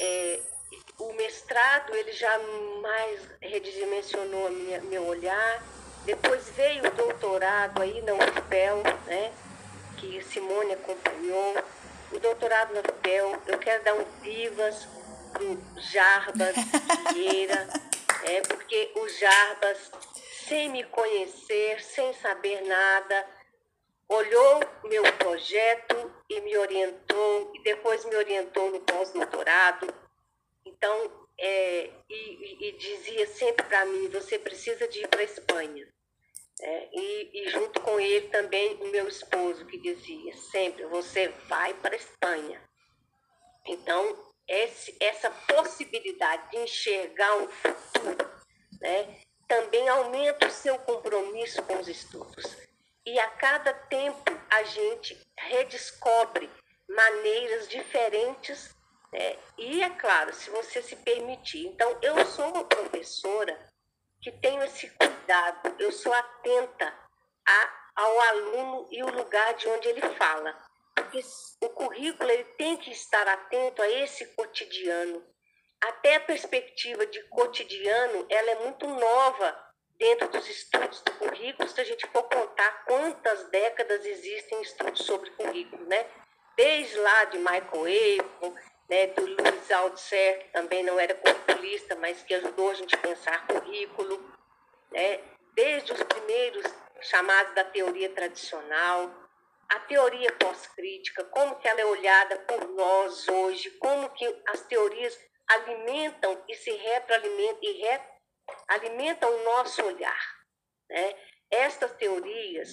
[0.00, 0.40] é,
[0.98, 2.38] o mestrado ele já
[2.80, 5.62] mais redimensionou minha, meu olhar.
[6.04, 9.32] Depois veio o doutorado aí na UFPEL, né,
[9.98, 11.56] que Simone acompanhou.
[12.14, 14.86] O doutorado na UFPEL, eu quero dar um vivas
[15.36, 16.54] do Jarbas
[17.12, 17.66] Vieira,
[18.22, 19.90] é, porque o Jarbas,
[20.46, 23.26] sem me conhecer, sem saber nada,
[24.08, 29.92] olhou meu projeto e me orientou, e depois me orientou no pós-doutorado.
[30.64, 35.93] Então, é, e, e, dizia sempre para mim: você precisa de ir para a Espanha.
[36.66, 41.74] É, e, e, junto com ele também o meu esposo, que dizia sempre: você vai
[41.74, 42.58] para a Espanha.
[43.66, 48.30] Então, esse, essa possibilidade de enxergar um futuro,
[48.80, 52.56] né, também aumenta o seu compromisso com os estudos.
[53.04, 56.50] E a cada tempo a gente redescobre
[56.88, 58.74] maneiras diferentes,
[59.12, 59.36] né?
[59.58, 61.66] e é claro, se você se permitir.
[61.66, 63.68] Então, eu sou uma professora
[64.22, 64.88] que tenho esse
[65.24, 66.92] cuidado, eu sou atenta
[67.46, 70.54] a, ao aluno e o lugar de onde ele fala
[70.94, 71.20] porque
[71.60, 75.24] o currículo ele tem que estar atento a esse cotidiano.
[75.80, 79.58] Até a perspectiva de cotidiano, ela é muito nova
[79.98, 85.30] dentro dos estudos do currículo, se a gente for contar quantas décadas existem estudos sobre
[85.30, 86.06] currículo, né?
[86.56, 88.54] Desde lá de Michael Avon,
[88.88, 92.98] né, do Luiz Althusser, que também não era curriculista, mas que ajudou a gente a
[92.98, 94.22] pensar currículo,
[94.94, 95.20] né?
[95.54, 96.64] Desde os primeiros
[97.02, 99.12] chamados da teoria tradicional,
[99.68, 105.18] a teoria pós-crítica, como que ela é olhada por nós hoje, como que as teorias
[105.48, 108.00] alimentam e se retroalimentam e
[108.68, 110.34] alimentam o nosso olhar.
[110.88, 111.16] Né?
[111.50, 112.70] Estas teorias,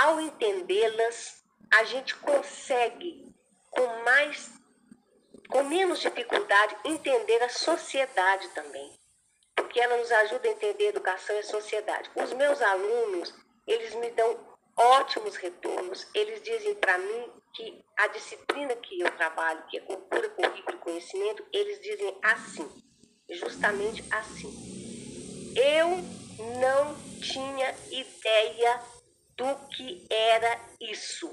[0.00, 3.24] ao entendê-las, a gente consegue
[3.70, 4.50] com mais,
[5.48, 8.99] com menos dificuldade, entender a sociedade também,
[9.70, 12.10] porque ela nos ajuda a entender educação e sociedade.
[12.16, 13.32] Os meus alunos,
[13.68, 14.36] eles me dão
[14.76, 16.08] ótimos retornos.
[16.12, 20.80] Eles dizem para mim que a disciplina que eu trabalho, que é cultura, currículo e
[20.80, 22.68] conhecimento, eles dizem assim,
[23.30, 24.50] justamente assim.
[25.54, 25.88] Eu
[26.58, 28.82] não tinha ideia
[29.36, 31.32] do que era isso.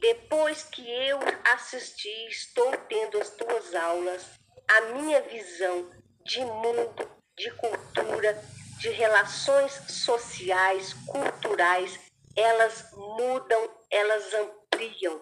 [0.00, 1.20] Depois que eu
[1.52, 4.28] assisti, estou tendo as tuas aulas,
[4.68, 5.88] a minha visão
[6.24, 8.40] de mundo, de cultura,
[8.80, 11.98] de relações sociais, culturais,
[12.36, 15.20] elas mudam, elas ampliam.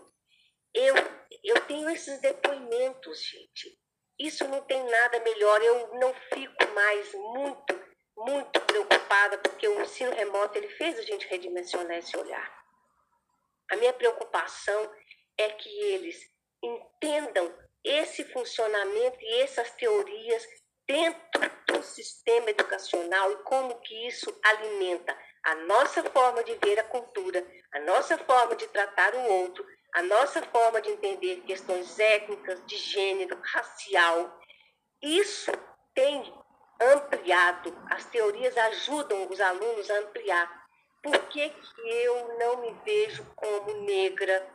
[0.75, 0.95] Eu,
[1.45, 3.79] eu tenho esses depoimentos, gente.
[4.19, 5.63] Isso não tem nada melhor.
[5.63, 7.81] Eu não fico mais muito,
[8.17, 12.63] muito preocupada, porque o ensino remoto ele fez a gente redimensionar esse olhar.
[13.71, 14.91] A minha preocupação
[15.37, 16.31] é que eles
[16.63, 17.53] entendam
[17.85, 20.47] esse funcionamento e essas teorias
[20.87, 26.85] dentro do sistema educacional e como que isso alimenta a nossa forma de ver a
[26.85, 32.65] cultura, a nossa forma de tratar o outro, a nossa forma de entender questões étnicas,
[32.67, 34.41] de gênero, racial.
[35.03, 35.51] Isso
[35.95, 36.33] tem
[36.81, 40.63] ampliado, as teorias ajudam os alunos a ampliar.
[41.03, 44.49] Por que, que eu não me vejo como negra?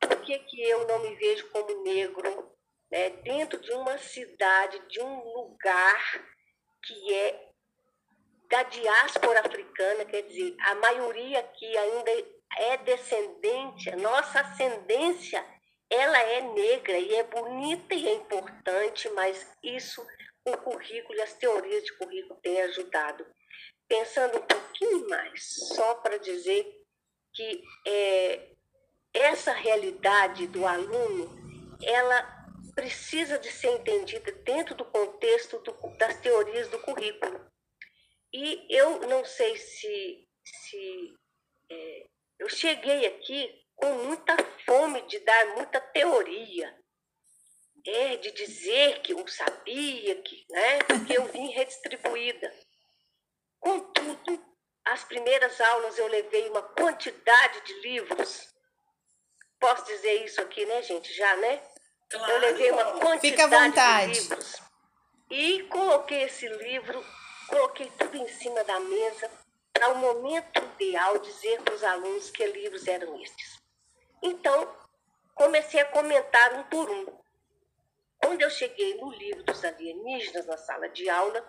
[0.00, 2.51] Por que, que eu não me vejo como negro?
[2.92, 3.08] Né?
[3.22, 6.24] Dentro de uma cidade, de um lugar
[6.84, 7.48] que é
[8.50, 12.10] da diáspora africana, quer dizer, a maioria aqui ainda
[12.58, 15.42] é descendente, nossa ascendência,
[15.88, 20.06] ela é negra e é bonita e é importante, mas isso
[20.44, 23.24] o currículo e as teorias de currículo têm ajudado.
[23.88, 25.42] Pensando um pouquinho mais,
[25.74, 26.66] só para dizer
[27.32, 28.50] que é,
[29.14, 31.30] essa realidade do aluno,
[31.82, 32.41] ela
[32.74, 37.40] precisa de ser entendida dentro do contexto do, das teorias do currículo.
[38.32, 41.14] E eu não sei se, se
[41.70, 42.06] é,
[42.38, 46.74] eu cheguei aqui com muita fome de dar muita teoria,
[47.86, 52.54] é, de dizer que eu sabia, que, né, porque eu vim redistribuída.
[53.58, 54.44] Contudo,
[54.84, 58.52] as primeiras aulas eu levei uma quantidade de livros.
[59.60, 61.12] Posso dizer isso aqui, né, gente?
[61.12, 61.62] Já, né?
[62.12, 62.32] Claro.
[62.32, 64.62] Eu levei uma quantidade de livros.
[65.30, 67.02] E coloquei esse livro
[67.52, 69.30] Coloquei tudo em cima da mesa
[69.74, 73.58] para o momento ideal dizer para os alunos que livros eram estes.
[74.22, 74.74] Então,
[75.34, 77.04] comecei a comentar um por um.
[78.16, 81.46] Quando eu cheguei no livro dos alienígenas na sala de aula,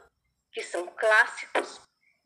[0.52, 1.80] que são clássicos,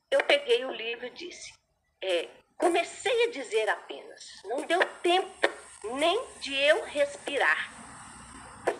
[0.09, 1.53] eu peguei o livro e disse:
[2.01, 5.47] é, comecei a dizer apenas, não deu tempo
[5.83, 7.76] nem de eu respirar.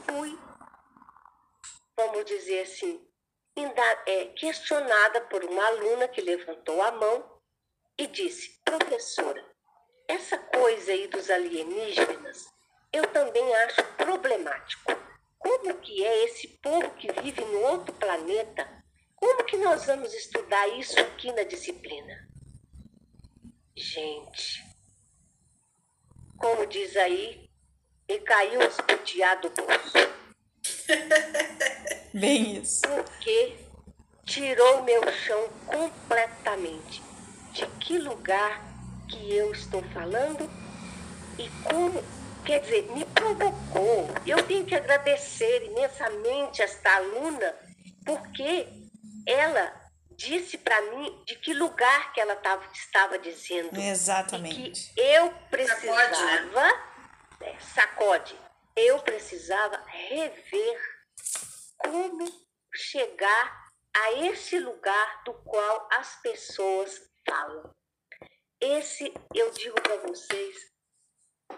[0.10, 0.40] Fui,
[1.98, 3.06] vamos dizer assim,
[4.06, 7.42] é, questionada por uma aluna que levantou a mão
[7.98, 9.44] e disse: professora,
[10.08, 12.46] essa coisa aí dos alienígenas
[12.94, 14.92] eu também acho problemático.
[15.38, 18.84] Como que é esse povo que vive no outro planeta?
[19.16, 22.28] Como que nós vamos estudar isso aqui na disciplina?
[23.76, 24.64] Gente,
[26.38, 27.47] como diz aí,
[28.10, 28.76] me caiu os
[29.42, 30.18] do bolso.
[32.14, 32.82] Bem isso.
[32.82, 33.58] Porque
[34.26, 37.02] tirou meu chão completamente.
[37.52, 38.62] De que lugar
[39.10, 40.50] que eu estou falando
[41.38, 42.04] e como,
[42.46, 44.08] quer dizer, me provocou.
[44.26, 47.56] Eu tenho que agradecer imensamente esta aluna,
[48.06, 48.68] porque
[49.26, 49.74] ela
[50.12, 53.80] disse para mim de que lugar que ela tava, estava dizendo.
[53.80, 54.92] Exatamente.
[54.94, 56.54] que eu precisava.
[56.54, 56.87] Né,
[57.60, 58.40] sacode,
[58.76, 60.98] eu precisava rever
[61.78, 62.26] como
[62.74, 67.72] chegar a esse lugar do qual as pessoas falam.
[68.62, 70.56] Esse eu digo para vocês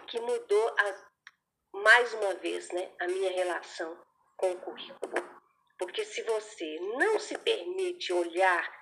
[0.06, 4.00] que mudou a, mais uma vez né, a minha relação
[4.36, 5.40] com o currículo.
[5.78, 8.80] Porque se você não se permite olhar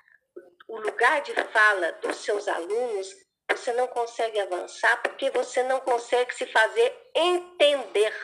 [0.68, 3.08] o lugar de fala dos seus alunos,
[3.48, 8.14] você não consegue avançar porque você não consegue se fazer entender.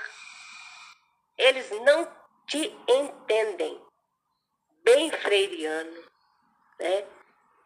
[1.37, 2.09] Eles não
[2.47, 3.81] te entendem.
[4.83, 6.05] Bem freiriano,
[6.79, 7.07] né?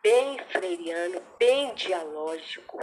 [0.03, 2.79] bem freiriano, bem dialógico,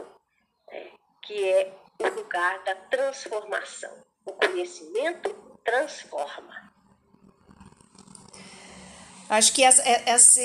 [0.72, 0.92] né?
[1.22, 4.04] que é o lugar da transformação.
[4.26, 5.34] O conhecimento
[5.64, 6.74] transforma.
[9.30, 10.42] Acho que essa, é, essa,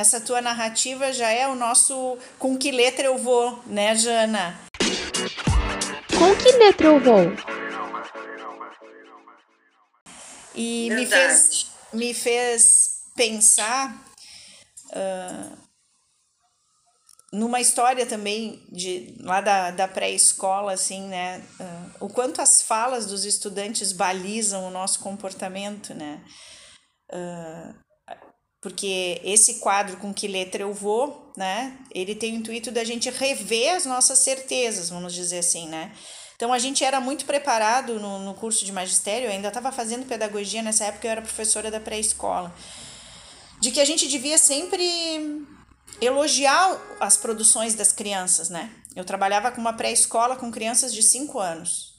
[0.00, 4.58] essa tua narrativa já é o nosso com que letra eu vou, né, Jana?
[6.18, 7.20] Com que letra eu vou?
[10.54, 13.94] E me fez, me fez pensar
[14.86, 15.58] uh,
[17.30, 21.44] numa história também de lá da, da pré-escola, assim, né?
[21.60, 26.24] Uh, o quanto as falas dos estudantes balizam o nosso comportamento, né?
[27.12, 27.89] Uh,
[28.60, 31.78] porque esse quadro com que letra eu vou, né?
[31.90, 35.92] Ele tem o intuito da gente rever as nossas certezas, vamos dizer assim, né?
[36.36, 40.06] Então a gente era muito preparado no, no curso de magistério, eu ainda estava fazendo
[40.06, 42.54] pedagogia nessa época, eu era professora da pré-escola,
[43.60, 45.46] de que a gente devia sempre
[46.00, 48.70] elogiar as produções das crianças, né?
[48.96, 51.89] Eu trabalhava com uma pré-escola com crianças de 5 anos.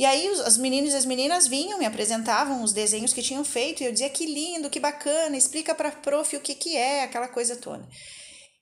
[0.00, 3.44] E aí os, os meninos e as meninas vinham, me apresentavam os desenhos que tinham
[3.44, 7.02] feito, e eu dizia que lindo, que bacana, explica para prof o que que é,
[7.02, 7.86] aquela coisa toda.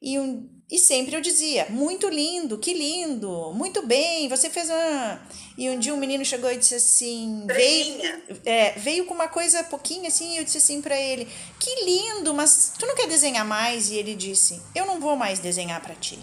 [0.02, 5.22] E, um, e sempre eu dizia, muito lindo, que lindo, muito bem, você fez uma...
[5.56, 8.02] E um dia um menino chegou e disse assim, veio,
[8.44, 11.28] é, veio com uma coisa pouquinho assim, e eu disse assim para ele,
[11.60, 13.92] que lindo, mas tu não quer desenhar mais?
[13.92, 16.18] E ele disse, eu não vou mais desenhar para ti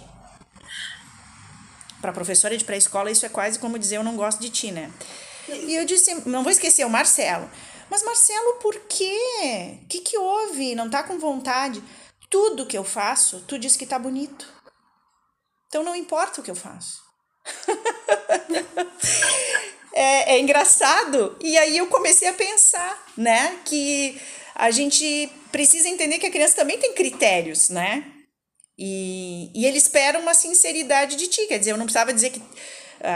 [2.02, 4.92] para professora de pré-escola, isso é quase como dizer eu não gosto de ti, né?
[5.48, 7.50] E eu disse, não vou esquecer o Marcelo.
[7.90, 9.78] Mas Marcelo, por quê?
[9.84, 10.76] O que, que houve?
[10.76, 11.84] Não tá com vontade?
[12.30, 14.52] Tudo que eu faço, tu diz que tá bonito.
[15.68, 17.04] Então não importa o que eu faço.
[19.94, 21.38] é, é engraçado.
[21.40, 23.60] E aí eu comecei a pensar, né?
[23.66, 24.20] Que
[24.56, 28.12] a gente precisa entender que a criança também tem critérios, né?
[28.78, 32.42] E, e ele espera uma sinceridade de ti, quer dizer, eu não precisava dizer que.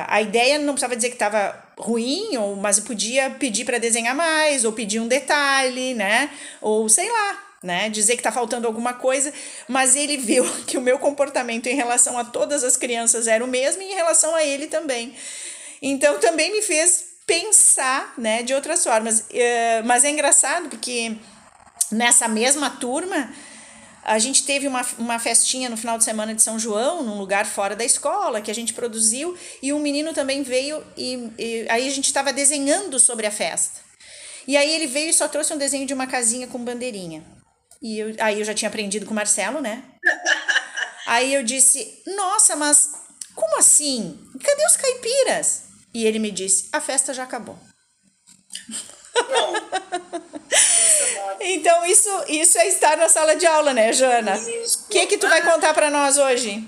[0.08, 4.14] A ideia não precisava dizer que estava ruim, ou, mas eu podia pedir para desenhar
[4.14, 6.30] mais, ou pedir um detalhe, né?
[6.62, 7.90] Ou sei lá, né?
[7.90, 9.34] Dizer que está faltando alguma coisa,
[9.68, 13.48] mas ele viu que o meu comportamento em relação a todas as crianças era o
[13.48, 15.16] mesmo e em relação a ele também.
[15.82, 19.22] Então também me fez pensar, né, de outras formas.
[19.22, 21.16] Uh, mas é engraçado porque
[21.92, 23.34] nessa mesma turma
[24.04, 27.46] a gente teve uma, uma festinha no final de semana de São João, num lugar
[27.46, 31.88] fora da escola, que a gente produziu, e um menino também veio, e, e aí
[31.88, 33.82] a gente estava desenhando sobre a festa.
[34.48, 37.24] E aí ele veio e só trouxe um desenho de uma casinha com bandeirinha.
[37.82, 39.84] E eu, aí eu já tinha aprendido com o Marcelo, né?
[41.08, 42.92] Aí eu disse: Nossa, mas
[43.34, 44.20] como assim?
[44.44, 45.64] Cadê os caipiras?
[45.92, 47.58] E ele me disse: A festa já acabou.
[51.42, 54.36] então isso isso é estar na sala de aula, né, Jana?
[54.36, 56.68] O que que tu vai contar para nós hoje?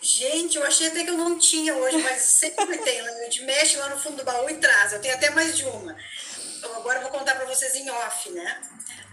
[0.00, 3.02] Gente, eu achei até que eu não tinha hoje, mas sempre tem.
[3.02, 3.10] Né?
[3.10, 4.92] A gente mexe lá no fundo do baú e traz.
[4.92, 5.96] Eu tenho até mais de uma.
[6.58, 8.60] Então, agora eu vou contar para vocês em off, né?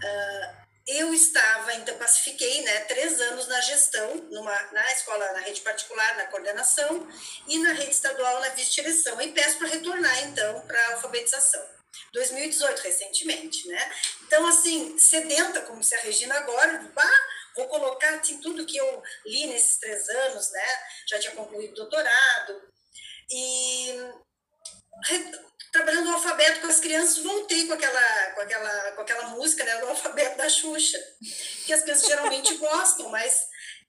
[0.02, 5.62] Uh, eu estava, então, pacifiquei, né, três anos na gestão, numa, na escola, na rede
[5.62, 7.08] particular, na coordenação,
[7.48, 9.18] e na rede estadual, na vice-direção.
[9.20, 11.73] E peço para retornar, então, para a alfabetização.
[12.12, 13.92] 2018, recentemente, né?
[14.22, 17.26] Então, assim, sedenta, como se a Regina agora, bah,
[17.56, 20.66] vou colocar assim, tudo que eu li nesses três anos, né?
[21.08, 22.62] Já tinha concluído doutorado.
[23.30, 23.96] E
[25.72, 29.76] trabalhando o alfabeto com as crianças, voltei com aquela, com aquela, com aquela música, né,
[29.80, 30.98] do alfabeto da Xuxa,
[31.66, 33.48] que as crianças geralmente gostam, mas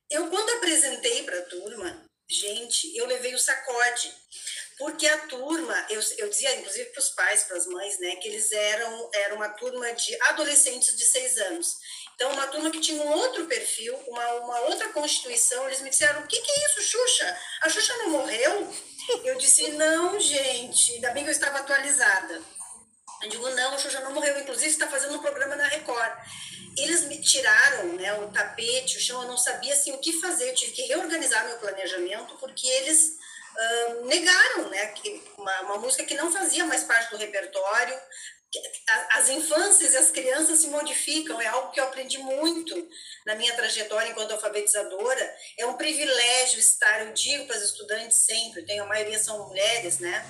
[0.09, 4.11] eu, quando apresentei para a turma, gente, eu levei o sacode,
[4.77, 8.27] porque a turma, eu, eu dizia, inclusive para os pais, para as mães, né, que
[8.27, 11.75] eles eram, era uma turma de adolescentes de seis anos.
[12.15, 16.21] Então, uma turma que tinha um outro perfil, uma, uma outra constituição, eles me disseram,
[16.21, 17.39] o que, que é isso, Xuxa?
[17.61, 18.73] A Xuxa não morreu?
[19.23, 22.41] Eu disse, não, gente, ainda bem que eu estava atualizada.
[23.21, 26.11] Eu digo, não, a Xuxa não morreu, inclusive está fazendo um programa na Record.
[26.77, 30.49] Eles me tiraram né, o tapete, o chão, eu não sabia assim, o que fazer,
[30.49, 33.17] eu tive que reorganizar meu planejamento, porque eles
[34.03, 37.99] negaram né, que uma, uma música que não fazia mais parte do repertório,
[39.11, 42.89] as infâncias e as crianças se modificam, é algo que eu aprendi muito
[43.25, 45.35] na minha trajetória enquanto alfabetizadora.
[45.57, 49.99] É um privilégio estar, eu digo para as estudantes sempre, tem, a maioria são mulheres,
[49.99, 50.25] né?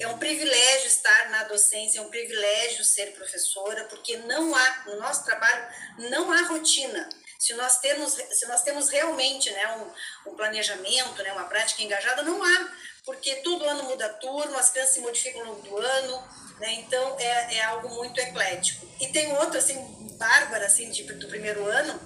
[0.00, 4.96] É um privilégio estar na docência, é um privilégio ser professora, porque não há, no
[4.96, 5.66] nosso trabalho,
[6.10, 7.08] não há rotina.
[7.42, 12.22] Se nós temos, se nós temos realmente né, um, um planejamento, né, uma prática engajada,
[12.22, 12.68] não há,
[13.04, 16.22] porque todo ano muda a turma, as crianças se modificam ao longo do ano,
[16.60, 16.72] né?
[16.74, 18.86] Então é, é algo muito eclético.
[19.00, 19.74] E tem outro, assim,
[20.16, 22.00] Bárbara, assim, de, do primeiro ano,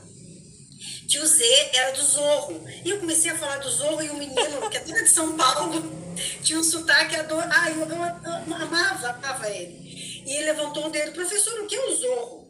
[1.07, 2.67] que o Z era do Zorro.
[2.83, 5.83] E eu comecei a falar do Zorro e o menino, que é de São Paulo,
[6.43, 7.45] tinha um sotaque ador...
[7.51, 9.85] Ah, eu, eu, eu amava, amava ele.
[10.25, 12.46] E ele levantou o dedo, professor, o que é o Zorro?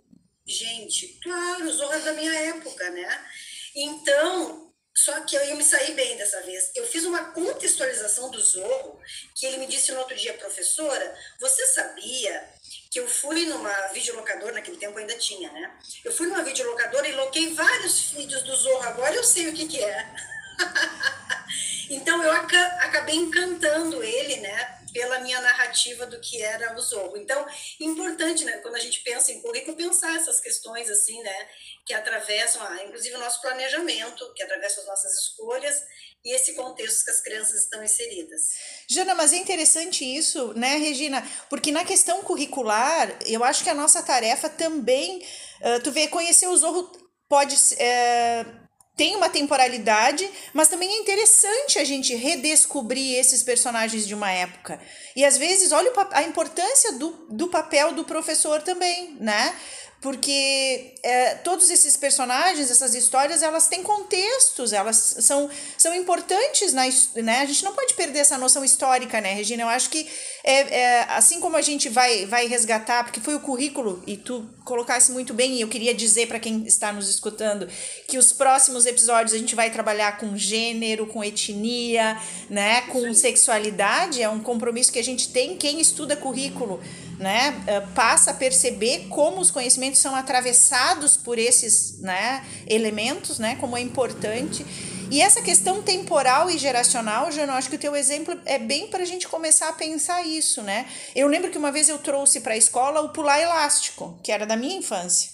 [0.47, 3.26] Gente, claro, é da minha época, né?
[3.74, 6.70] Então, só que eu me saí bem dessa vez.
[6.74, 8.99] Eu fiz uma contextualização do Zorro,
[9.34, 12.49] que ele me disse no outro dia, professora, você sabia
[12.90, 15.78] que eu fui numa videolocadora, naquele tempo ainda tinha, né?
[16.05, 19.66] Eu fui numa videolocadora e loquei vários vídeos do Zorro, agora eu sei o que,
[19.66, 20.14] que é.
[21.90, 24.78] então eu acabei encantando ele, né?
[24.97, 27.16] Pela minha narrativa do que era o Zorro.
[27.16, 27.47] Então,
[27.80, 28.59] importante, né?
[28.59, 31.49] Quando a gente pensa em currículo, pensar essas questões assim, né?
[31.86, 35.82] que atravessam, ah, inclusive, o nosso planejamento, que atravessam as nossas escolhas
[36.24, 38.42] e esse contexto que as crianças estão inseridas.
[38.90, 41.22] Jana, mas é interessante isso, né, Regina?
[41.49, 45.24] Porque na questão curricular, eu acho que a nossa tarefa também,
[45.62, 46.90] uh, tu vê, conhecer o Zorro
[47.28, 47.55] pode...
[47.55, 48.65] Uh,
[48.97, 54.80] tem uma temporalidade, mas também é interessante a gente redescobrir esses personagens de uma época.
[55.14, 59.55] E às vezes, olha a importância do, do papel do professor também, né?
[60.01, 66.82] Porque é, todos esses personagens, essas histórias, elas têm contextos, elas são, são importantes, na,
[67.22, 67.40] né?
[67.40, 69.62] A gente não pode perder essa noção histórica, né, Regina?
[69.62, 70.07] Eu acho que
[70.44, 74.49] é, é, assim como a gente vai, vai resgatar, porque foi o currículo, e tu
[74.64, 77.68] colocasse muito bem, e eu queria dizer para quem está nos escutando,
[78.07, 82.20] que os próximos episódios a gente vai trabalhar com gênero, com etnia,
[82.51, 86.80] né, com sexualidade, é um compromisso que a gente tem, quem estuda currículo,
[87.18, 93.56] né, eh, passa a perceber como os conhecimentos são atravessados por esses, né, elementos, né,
[93.56, 94.64] como é importante,
[95.10, 99.02] e essa questão temporal e geracional, Jano, acho que o teu exemplo é bem para
[99.02, 100.86] a gente começar a pensar isso, né?
[101.14, 104.44] Eu lembro que uma vez eu trouxe para a escola o pular elástico, que era
[104.44, 105.30] da minha infância.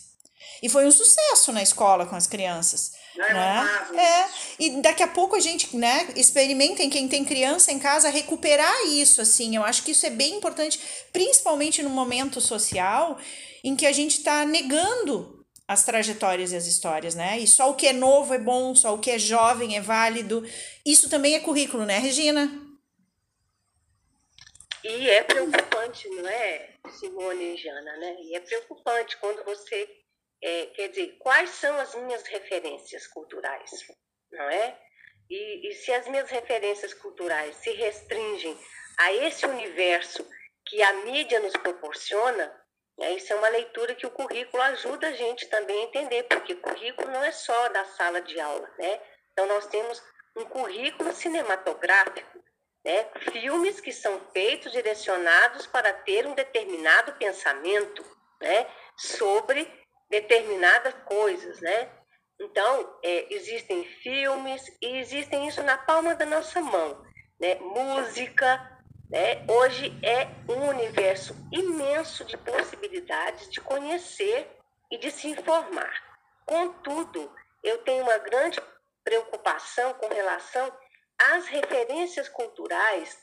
[0.63, 2.93] E foi um sucesso na escola com as crianças.
[3.17, 3.67] É, né?
[3.95, 8.87] é, e daqui a pouco a gente, né, experimentem quem tem criança em casa recuperar
[8.87, 9.55] isso, assim.
[9.55, 10.81] Eu acho que isso é bem importante,
[11.13, 13.19] principalmente no momento social
[13.63, 17.39] em que a gente está negando as trajetórias e as histórias, né?
[17.39, 20.45] E só o que é novo é bom, só o que é jovem é válido.
[20.85, 22.51] Isso também é currículo, né, Regina?
[24.85, 28.17] E é preocupante, não é, Simone e Jana, né?
[28.21, 29.89] E é preocupante quando você,
[30.43, 33.71] é, quer dizer, quais são as minhas referências culturais,
[34.31, 34.79] não é?
[35.31, 38.59] E, e se as minhas referências culturais se restringem
[38.99, 40.29] a esse universo
[40.67, 42.55] que a mídia nos proporciona,
[43.01, 46.57] é, isso é uma leitura que o currículo ajuda a gente também a entender, porque
[46.57, 49.01] currículo não é só da sala de aula, né?
[49.33, 50.03] Então, nós temos
[50.37, 52.43] um currículo cinematográfico,
[52.85, 53.09] né?
[53.31, 58.05] filmes que são feitos, direcionados para ter um determinado pensamento
[58.41, 58.67] né?
[58.97, 59.82] sobre
[60.13, 61.91] determinadas coisas, né?
[62.39, 67.03] Então, é, existem filmes e existem isso na palma da nossa mão.
[67.41, 67.55] Né?
[67.55, 69.43] Música, né?
[69.49, 74.47] hoje é um universo imenso de possibilidades de conhecer
[74.91, 75.95] e de se informar.
[76.45, 78.61] Contudo, eu tenho uma grande
[79.03, 80.71] preocupação com relação
[81.33, 83.17] às referências culturais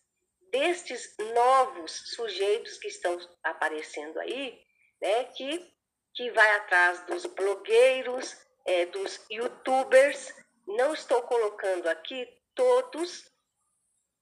[0.52, 4.60] destes novos sujeitos que estão aparecendo aí,
[5.00, 5.72] né, que,
[6.20, 10.36] que vai atrás dos blogueiros, é, dos youtubers.
[10.68, 13.24] Não estou colocando aqui todos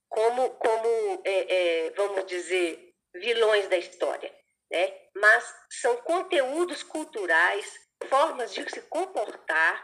[0.08, 4.32] como, como é, é, vamos dizer, vilões da história,
[4.70, 4.94] né?
[5.16, 7.66] mas são conteúdos culturais,
[8.08, 9.84] formas de se comportar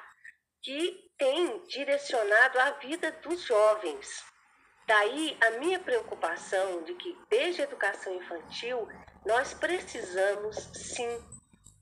[0.62, 4.24] que têm direcionado a vida dos jovens.
[4.86, 8.88] Daí a minha preocupação de que, desde a educação infantil,
[9.26, 11.33] nós precisamos sim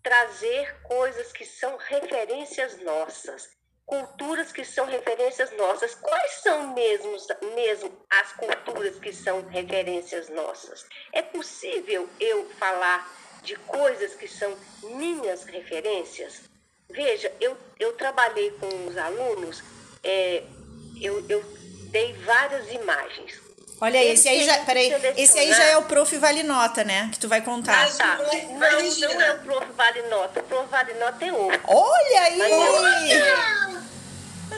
[0.04, 3.50] trazer coisas que são referências nossas,
[3.86, 5.96] culturas que são referências nossas.
[5.96, 7.16] Quais são mesmo,
[7.56, 10.86] mesmo as culturas que são referências nossas?
[11.12, 13.10] É possível eu falar
[13.44, 16.44] de coisas que são minhas referências?
[16.90, 19.64] Veja, eu, eu trabalhei com os alunos,
[20.04, 20.44] é,
[21.02, 21.42] eu, eu
[21.90, 23.41] dei várias imagens.
[23.82, 26.16] Olha aí, esse aí já, peraí, esse aí já é o Prof.
[26.18, 27.10] Vale Nota, né?
[27.12, 27.84] Que tu vai contar.
[27.84, 28.18] Ah, tá.
[28.18, 28.26] Não,
[28.56, 29.66] não é o Prof.
[29.76, 30.70] Vale Nota, o Prof.
[30.70, 31.62] Vale Nota é outro.
[31.68, 33.12] Olha aí!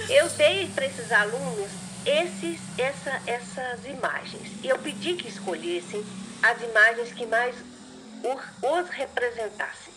[0.10, 4.52] Eu, eu dei para esses alunos esses, essa, essas imagens.
[4.62, 6.04] E eu pedi que escolhessem
[6.42, 7.56] as imagens que mais
[8.62, 9.94] os representassem.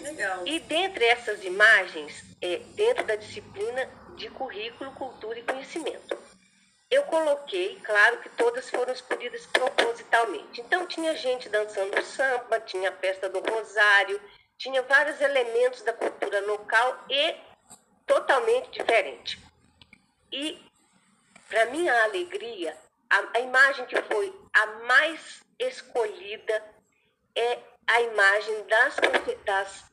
[0.00, 0.46] Legal.
[0.46, 6.16] E dentre essas imagens, é, dentro da disciplina de currículo, cultura e conhecimento,
[6.90, 10.60] eu coloquei, claro que todas foram escolhidas propositalmente.
[10.60, 14.20] Então tinha gente dançando samba, tinha a festa do Rosário,
[14.56, 17.34] tinha vários elementos da cultura local e
[18.06, 19.38] totalmente diferente.
[20.30, 20.64] E
[21.48, 22.76] para minha alegria,
[23.10, 26.64] a, a imagem que foi a mais escolhida
[27.34, 28.96] é a imagem das,
[29.44, 29.84] das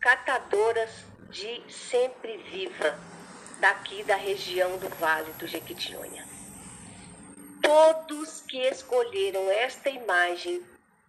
[0.00, 0.90] catadoras
[1.30, 2.98] de Sempre Viva,
[3.62, 6.26] daqui da região do Vale do Jequitinhonha.
[7.62, 10.60] Todos que escolheram esta imagem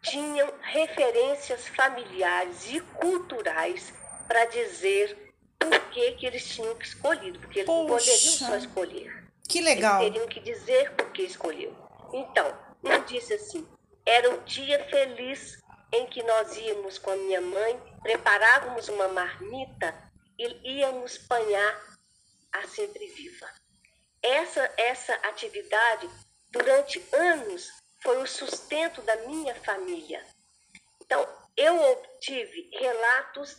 [0.04, 3.92] tinham referências familiares e culturais
[4.28, 9.26] para dizer por que, que eles tinham que escolhido, porque eles não poderiam só escolher.
[9.50, 10.04] Que legal.
[10.04, 11.76] Eles teriam que dizer por que escolheu.
[12.14, 13.68] Então, um disse assim:
[14.06, 15.58] era o dia feliz
[15.92, 19.96] em que nós íamos com a minha mãe, preparávamos uma marmita
[20.38, 21.93] e íamos panhar
[22.54, 23.50] a sempre viva.
[24.22, 26.10] Essa, essa atividade,
[26.52, 27.68] durante anos,
[28.02, 30.26] foi o sustento da minha família.
[31.02, 31.28] Então,
[31.58, 33.58] eu obtive relatos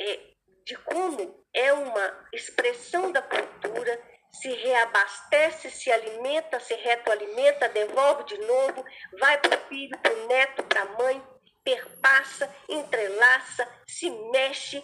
[0.00, 0.20] é,
[0.64, 8.38] de como é uma expressão da cultura, se reabastece, se alimenta, se retroalimenta, devolve de
[8.38, 8.84] novo,
[9.18, 11.22] vai para o filho, para o neto, para a mãe,
[11.64, 14.82] perpassa, entrelaça, se mexe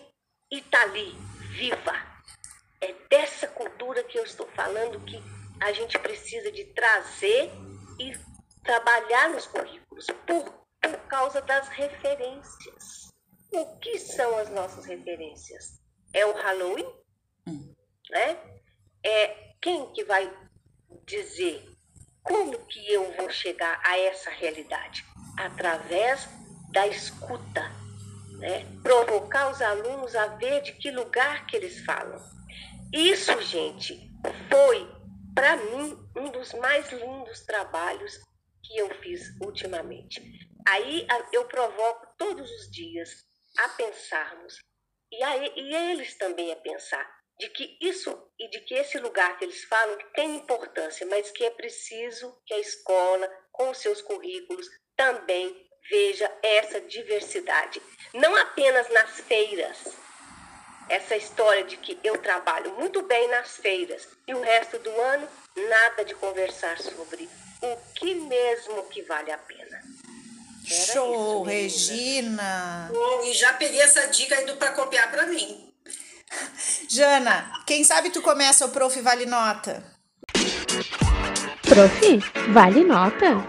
[0.51, 1.15] e está ali,
[1.57, 2.14] viva.
[2.85, 5.17] É dessa cultura que eu estou falando que
[5.59, 7.51] a gente precisa de trazer
[7.99, 8.13] e
[8.63, 10.45] trabalhar nos currículos por,
[10.83, 13.09] por causa das referências.
[13.51, 15.81] O que são as nossas referências?
[16.13, 16.87] É o Halloween?
[17.47, 17.75] Hum.
[18.11, 18.39] Né?
[19.03, 20.31] É quem que vai
[21.07, 21.67] dizer
[22.23, 25.07] como que eu vou chegar a essa realidade?
[25.39, 26.29] Através
[26.71, 27.63] da escuta,
[28.39, 28.67] né?
[28.83, 32.35] provocar os alunos a ver de que lugar que eles falam.
[32.97, 34.09] Isso, gente,
[34.49, 34.89] foi
[35.35, 38.21] para mim um dos mais lindos trabalhos
[38.63, 40.23] que eu fiz ultimamente.
[40.65, 43.11] Aí eu provoco todos os dias
[43.59, 44.59] a pensarmos
[45.11, 47.05] e, a, e eles também a pensar
[47.37, 51.45] de que isso e de que esse lugar que eles falam tem importância, mas que
[51.45, 57.83] é preciso que a escola, com os seus currículos, também veja essa diversidade.
[58.15, 60.05] Não apenas nas feiras.
[60.89, 65.29] Essa história de que eu trabalho muito bem nas feiras e o resto do ano
[65.57, 67.29] nada de conversar sobre
[67.63, 69.81] o que mesmo que vale a pena.
[70.67, 72.91] Era Show, isso, Regina!
[72.93, 75.73] Bom, e já peguei essa dica indo para copiar para mim.
[76.89, 79.01] Jana, quem sabe tu começa o Prof.
[79.01, 79.85] Vale Nota?
[81.63, 82.19] Prof.
[82.53, 83.45] Vale Nota?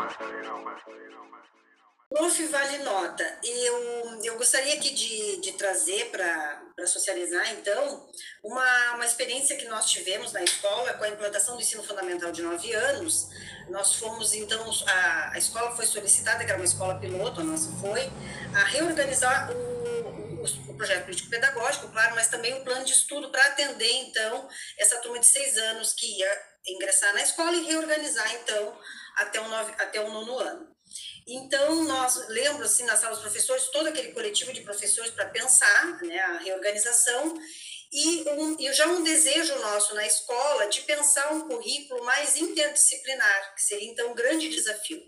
[2.10, 2.48] Prof.
[2.48, 8.10] Vale Nota, eu, eu gostaria aqui de, de trazer para socializar, então,
[8.44, 12.42] uma, uma experiência que nós tivemos na escola com a implantação do ensino fundamental de
[12.42, 13.30] nove anos.
[13.70, 17.72] Nós fomos, então, a, a escola foi solicitada, que era uma escola piloto, a nossa
[17.80, 18.12] foi,
[18.54, 20.26] a reorganizar o, o
[20.76, 24.48] o projeto político-pedagógico, claro, mas também o plano de estudo para atender, então,
[24.78, 28.78] essa turma de seis anos que ia ingressar na escola e reorganizar, então,
[29.16, 30.75] até o, nove, até o nono ano.
[31.28, 36.02] Então, nós lembro, assim, na sala dos professores, todo aquele coletivo de professores para pensar
[36.04, 37.36] né, a reorganização
[37.92, 43.56] e, um, e já um desejo nosso na escola de pensar um currículo mais interdisciplinar,
[43.56, 45.02] que seria, então, um grande desafio.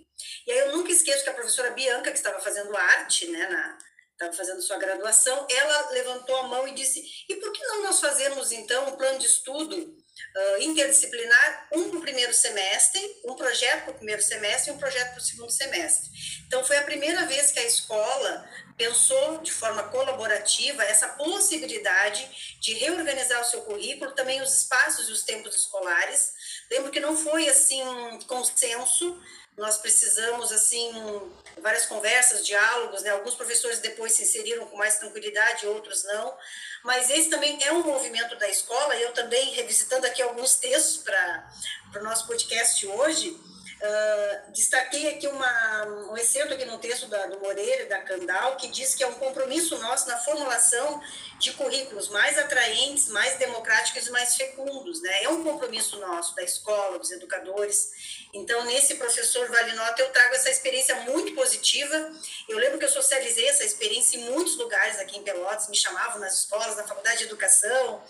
[0.47, 3.77] E aí eu nunca esqueço que a professora Bianca, que estava fazendo arte, né, na,
[4.13, 7.99] estava fazendo sua graduação, ela levantou a mão e disse: e por que não nós
[7.99, 9.95] fazermos, então, um plano de estudo
[10.35, 14.77] uh, interdisciplinar, um para o primeiro semestre, um projeto para o primeiro semestre e um
[14.77, 16.09] projeto para o segundo semestre.
[16.47, 18.47] Então, foi a primeira vez que a escola
[18.77, 25.11] pensou de forma colaborativa essa possibilidade de reorganizar o seu currículo, também os espaços e
[25.11, 26.33] os tempos escolares.
[26.69, 27.81] Lembro que não foi assim
[28.27, 29.19] consenso,
[29.57, 30.91] nós precisamos assim
[31.61, 33.09] várias conversas, diálogos, né?
[33.09, 36.37] Alguns professores depois se inseriram com mais tranquilidade, outros não.
[36.83, 38.95] Mas esse também é um movimento da escola.
[38.95, 41.49] Eu também revisitando aqui alguns textos para
[41.95, 43.35] o nosso podcast hoje.
[43.79, 48.69] Uh, destaquei aqui uma, um excerto aqui no texto da, do Moreira da Candal, que
[48.69, 50.99] diz que é um compromisso nosso na formulação
[51.37, 54.99] de currículos mais atraentes, mais democráticos e mais fecundos.
[55.01, 55.23] Né?
[55.23, 58.27] É um compromisso nosso, da escola, dos educadores.
[58.33, 62.11] Então, nesse professor Vale Nota, eu trago essa experiência muito positiva.
[62.49, 66.19] Eu lembro que eu socializei essa experiência em muitos lugares aqui em Pelotas, me chamavam
[66.19, 68.03] nas escolas, na faculdade de educação,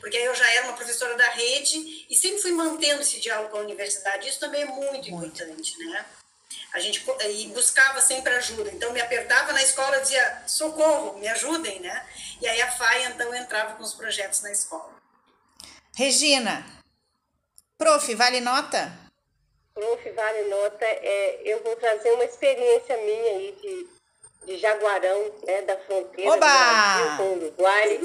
[0.00, 3.58] porque eu já era uma professora da rede e sempre fui mantendo esse diálogo com
[3.58, 4.28] a universidade.
[4.28, 6.04] Isso também é muito importante, né?
[6.72, 8.70] A gente e buscava sempre ajuda.
[8.72, 12.06] Então, me apertava na escola e dizia: socorro, me ajudem, né?
[12.40, 14.90] E aí a FAI, então, entrava com os projetos na escola.
[15.96, 16.64] Regina,
[17.76, 18.92] prof, vale nota?
[19.74, 20.84] Prof, vale nota.
[20.84, 24.00] É, eu vou trazer uma experiência minha aí de
[24.44, 26.38] de Jaguarão, né, da fronteira Oba!
[26.38, 27.98] do Brasil com o Uruguai,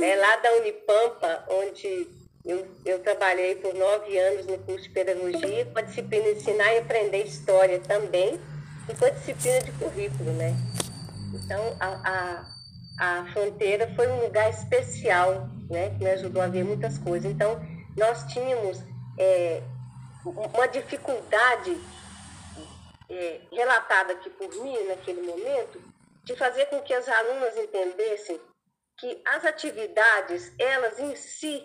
[0.00, 2.08] né, lá da Unipampa, onde
[2.44, 6.74] eu, eu trabalhei por nove anos no curso de pedagogia, com a disciplina de ensinar
[6.74, 8.38] e aprender história também,
[8.88, 10.54] e com a disciplina de currículo, né?
[11.32, 12.44] Então, a,
[13.00, 17.30] a, a fronteira foi um lugar especial, né, que me ajudou a ver muitas coisas.
[17.30, 17.58] Então,
[17.96, 18.78] nós tínhamos
[19.18, 19.62] é,
[20.24, 21.76] uma dificuldade
[23.08, 25.80] é, relatada aqui por mim naquele momento,
[26.24, 28.38] de fazer com que as alunas entendessem
[28.96, 31.62] que as atividades, elas em si,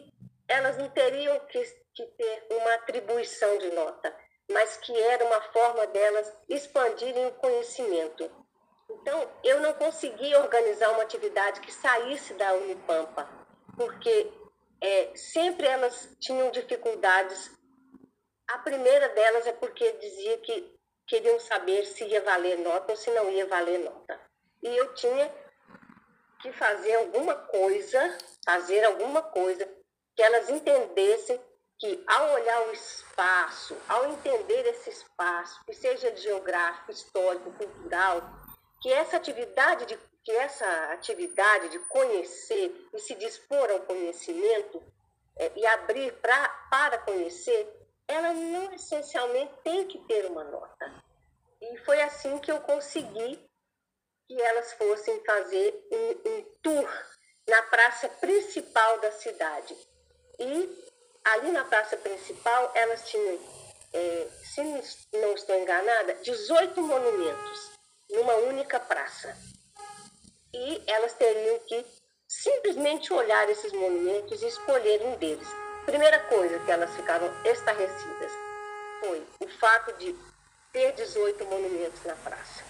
[0.50, 4.14] elas não teriam que, que ter uma atribuição de nota,
[4.52, 8.30] mas que era uma forma delas expandirem o conhecimento.
[8.90, 13.30] Então, eu não conseguia organizar uma atividade que saísse da Unipampa,
[13.78, 14.34] porque
[14.82, 17.52] é, sempre elas tinham dificuldades.
[18.48, 20.76] A primeira delas é porque dizia que
[21.06, 24.20] queriam saber se ia valer nota ou se não ia valer nota.
[24.64, 25.32] E eu tinha
[26.42, 29.79] que fazer alguma coisa, fazer alguma coisa
[30.20, 31.40] que elas entendessem
[31.80, 38.22] que ao olhar o espaço, ao entender esse espaço, que seja geográfico, histórico, cultural,
[38.82, 44.84] que essa atividade de que essa atividade de conhecer e se dispor ao conhecimento
[45.38, 47.74] é, e abrir pra, para conhecer
[48.06, 51.02] ela não essencialmente tem que ter uma nota.
[51.62, 53.42] E foi assim que eu consegui
[54.28, 56.90] que elas fossem fazer um, um tour
[57.48, 59.89] na praça principal da cidade.
[60.40, 60.90] E
[61.24, 63.40] ali na praça principal elas tinham,
[63.94, 64.64] é, se
[65.14, 67.72] não estou enganada, 18 monumentos
[68.10, 69.36] numa única praça.
[70.54, 71.86] E elas teriam que
[72.28, 75.48] simplesmente olhar esses monumentos e escolher um deles.
[75.86, 78.32] Primeira coisa que elas ficaram estarrecidas
[79.00, 80.16] foi o fato de
[80.72, 82.64] ter 18 monumentos na praça.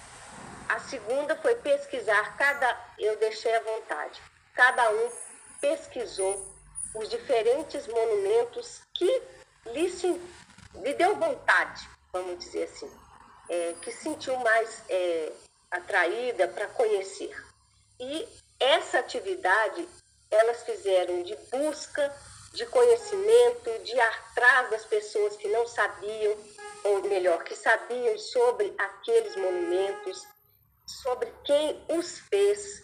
[0.70, 4.22] A segunda foi pesquisar cada, eu deixei à vontade,
[4.54, 5.12] cada um
[5.60, 6.59] pesquisou
[6.96, 9.22] os diferentes monumentos que
[9.68, 9.88] lhe,
[10.76, 12.92] lhe deu vontade, vamos dizer assim,
[13.50, 15.32] é, que sentiu mais é,
[15.72, 17.36] atraída para conhecer.
[18.00, 18.28] E
[18.60, 19.88] essa atividade
[20.32, 22.14] elas fizeram de busca
[22.54, 26.36] de conhecimento, de atrás das pessoas que não sabiam,
[26.84, 30.28] ou melhor, que sabiam sobre aqueles monumentos,
[30.86, 32.84] sobre quem os fez,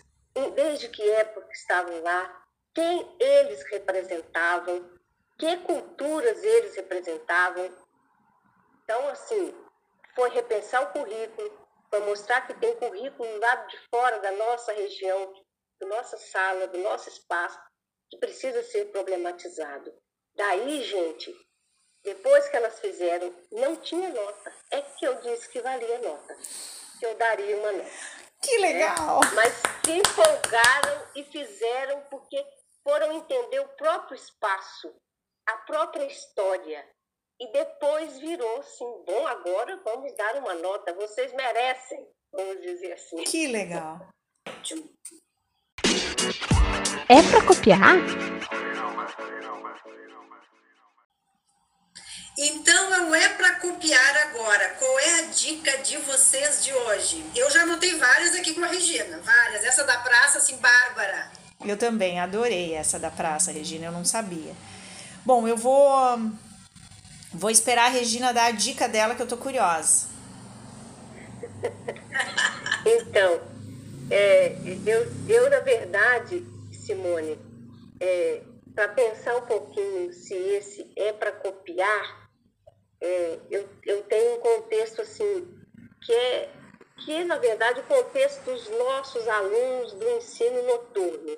[0.54, 2.45] desde que época estavam lá,
[2.76, 4.92] quem eles representavam,
[5.40, 7.74] que culturas eles representavam.
[8.84, 9.56] Então, assim,
[10.14, 14.74] foi repensar o currículo, foi mostrar que tem currículo do lado de fora da nossa
[14.74, 15.34] região,
[15.80, 17.58] da nossa sala, do nosso espaço,
[18.10, 19.94] que precisa ser problematizado.
[20.36, 21.34] Daí, gente,
[22.04, 24.54] depois que elas fizeram, não tinha nota.
[24.70, 26.36] É que eu disse que valia nota,
[27.00, 27.90] que eu daria uma nota.
[28.42, 29.22] Que legal!
[29.22, 29.32] Né?
[29.34, 29.54] Mas
[29.84, 32.46] se empolgaram e fizeram porque
[32.86, 34.94] foram entender o próprio espaço,
[35.50, 36.88] a própria história.
[37.42, 43.24] E depois virou assim, bom, agora vamos dar uma nota, vocês merecem, vamos dizer assim.
[43.24, 44.08] Que legal.
[47.10, 47.96] É para copiar?
[52.38, 54.76] Então não é para copiar agora.
[54.76, 57.26] Qual é a dica de vocês de hoje?
[57.36, 59.64] Eu já anotei várias aqui com a Regina, várias.
[59.64, 61.45] Essa da praça, assim, Bárbara.
[61.64, 64.54] Eu também adorei essa da praça, Regina, eu não sabia.
[65.26, 65.86] Bom, eu vou
[67.34, 70.08] vou esperar a Regina dar a dica dela que eu tô curiosa.
[72.86, 73.42] então,
[74.10, 77.40] é, eu, eu, na verdade, Simone,
[78.00, 78.42] é,
[78.74, 82.30] para pensar um pouquinho se esse é para copiar,
[83.02, 85.48] é, eu, eu tenho um contexto assim,
[86.02, 86.50] que é,
[87.04, 91.38] que na verdade, o contexto dos nossos alunos do ensino noturno,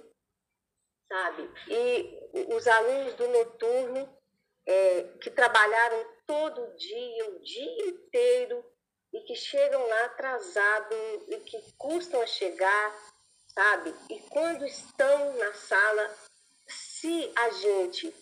[1.08, 1.50] sabe?
[1.68, 4.18] E os alunos do noturno
[4.66, 8.64] é, que trabalharam todo dia, o dia inteiro,
[9.14, 10.98] e que chegam lá atrasados
[11.28, 13.14] e que custam a chegar,
[13.48, 13.94] sabe?
[14.10, 16.18] E quando estão na sala,
[16.68, 18.14] se a gente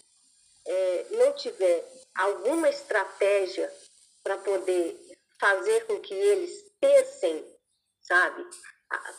[0.66, 1.84] é, não tiver
[2.16, 3.72] alguma estratégia
[4.24, 5.00] para poder
[5.40, 7.46] fazer com que eles pensem,
[8.02, 8.46] sabe?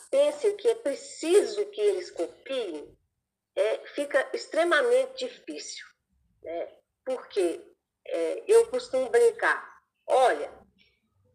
[0.09, 2.97] Pensem que é preciso que eles copiem,
[3.55, 5.85] é, fica extremamente difícil.
[6.43, 6.77] Né?
[7.05, 7.61] Porque
[8.05, 10.51] é, eu costumo brincar: olha,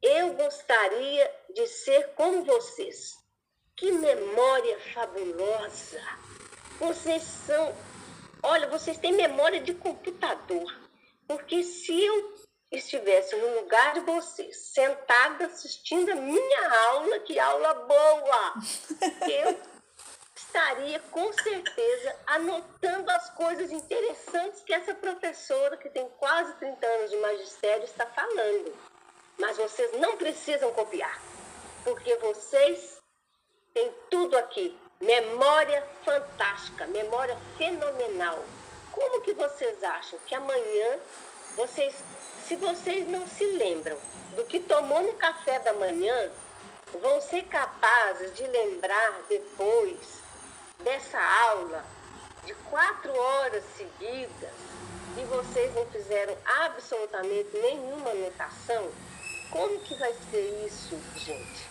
[0.00, 3.12] eu gostaria de ser como vocês.
[3.76, 6.00] Que memória fabulosa!
[6.78, 7.74] Vocês são
[8.44, 10.66] Olha, vocês têm memória de computador.
[11.28, 12.34] Porque se eu
[12.72, 18.54] estivesse no lugar de vocês, sentada assistindo a minha aula, que aula boa!
[19.28, 19.60] Eu
[20.34, 27.10] estaria com certeza anotando as coisas interessantes que essa professora, que tem quase 30 anos
[27.10, 28.74] de magistério, está falando.
[29.38, 31.20] Mas vocês não precisam copiar,
[31.84, 32.98] porque vocês
[33.72, 38.38] têm tudo aqui Memória fantástica, memória fenomenal.
[38.92, 41.00] Como que vocês acham que amanhã
[41.56, 41.94] vocês,
[42.46, 43.96] se vocês não se lembram
[44.36, 46.30] do que tomou no café da manhã,
[47.00, 49.98] vão ser capazes de lembrar depois
[50.80, 51.84] dessa aula
[52.44, 54.50] de quatro horas seguidas
[55.16, 58.90] e vocês não fizeram absolutamente nenhuma anotação?
[59.50, 61.70] Como que vai ser isso, gente?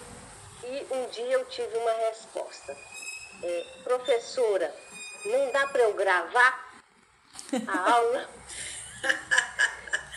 [0.64, 2.78] E um dia eu tive uma resposta
[3.44, 4.74] é, professora,
[5.26, 6.72] não dá para eu gravar
[7.68, 8.30] a aula?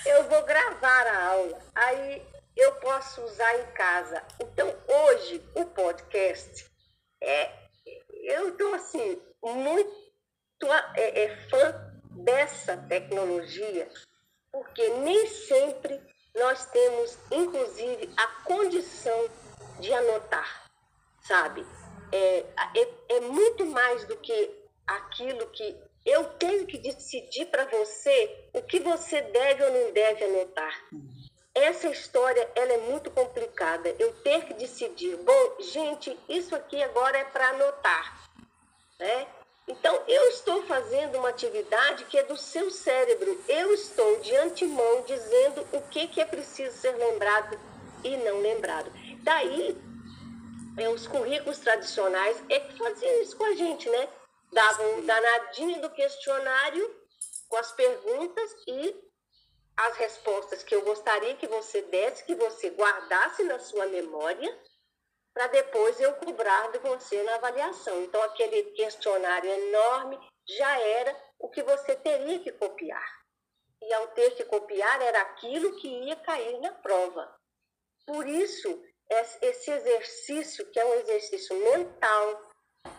[0.07, 1.59] eu vou gravar a aula.
[1.75, 2.23] Aí
[2.57, 4.23] eu posso usar em casa.
[4.41, 6.71] Então, hoje, o podcast
[7.21, 7.65] é.
[8.27, 9.93] Eu estou assim, muito
[10.97, 13.87] é, é, fã dessa tecnologia,
[14.51, 16.01] porque nem sempre
[16.35, 19.29] nós temos, inclusive, a condição
[19.79, 20.71] de anotar,
[21.21, 21.67] sabe?
[22.15, 22.47] é,
[22.77, 28.63] é, é muito mais do que aquilo que eu tenho que decidir para você o
[28.63, 30.85] que você deve ou não deve anotar.
[31.55, 33.95] Essa história ela é muito complicada.
[33.99, 38.31] Eu ter que decidir, bom, gente, isso aqui agora é para anotar,
[38.99, 39.27] né?
[39.67, 43.43] Então eu estou fazendo uma atividade que é do seu cérebro.
[43.49, 47.59] Eu estou de antemão dizendo o que que é preciso ser lembrado
[48.03, 48.93] e não lembrado.
[49.23, 49.75] Daí
[50.77, 54.09] é, os currículos tradicionais é que faziam isso com a gente, né?
[54.55, 57.05] Davam um danadinho do questionário
[57.49, 59.05] com as perguntas e
[59.77, 64.57] as respostas que eu gostaria que você desse, que você guardasse na sua memória,
[65.33, 68.05] para depois eu cobrar de você na avaliação.
[68.05, 73.25] Então, aquele questionário enorme já era o que você teria que copiar.
[73.83, 77.29] E ao ter que copiar, era aquilo que ia cair na prova.
[78.07, 78.81] Por isso,
[79.11, 82.44] esse exercício, que é um exercício mental,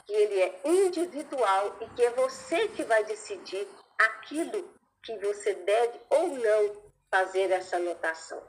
[0.06, 3.68] que ele é individual e que é você que vai decidir
[3.98, 4.74] aquilo
[5.04, 8.42] que você deve ou não fazer essa anotação.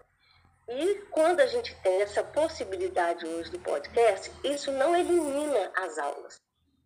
[0.69, 6.41] E quando a gente tem essa possibilidade hoje do podcast, isso não elimina as aulas.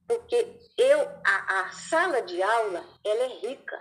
[0.07, 3.80] Porque eu, a, a sala de aula, ela é rica,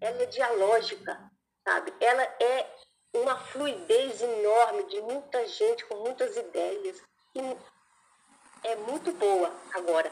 [0.00, 1.18] ela é dialógica,
[1.66, 1.94] sabe?
[2.00, 2.68] Ela é
[3.14, 7.00] uma fluidez enorme de muita gente com muitas ideias.
[8.64, 9.52] É muito boa.
[9.74, 10.10] Agora,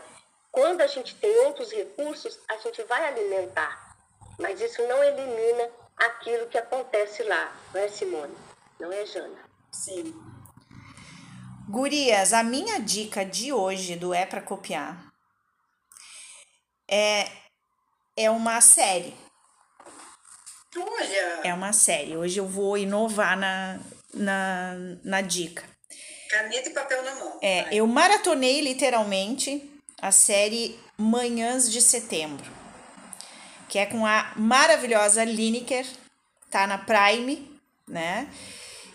[0.50, 3.96] quando a gente tem outros recursos, a gente vai alimentar.
[4.38, 8.34] Mas isso não elimina aquilo que acontece lá, não é, Simone?
[8.78, 9.38] Não é, Jana?
[9.70, 10.14] Sim.
[11.68, 15.10] Gurias, a minha dica de hoje do É Pra Copiar
[16.90, 17.30] é,
[18.16, 19.14] é uma série.
[20.76, 22.16] Olha, É uma série.
[22.16, 23.78] Hoje eu vou inovar na,
[24.12, 24.74] na,
[25.04, 25.64] na dica.
[26.30, 27.38] Caneta e papel na mão.
[27.42, 29.68] É, eu maratonei literalmente
[30.00, 32.50] a série Manhãs de Setembro,
[33.68, 35.86] que é com a maravilhosa Lineker,
[36.50, 37.50] tá na Prime,
[37.86, 38.28] né?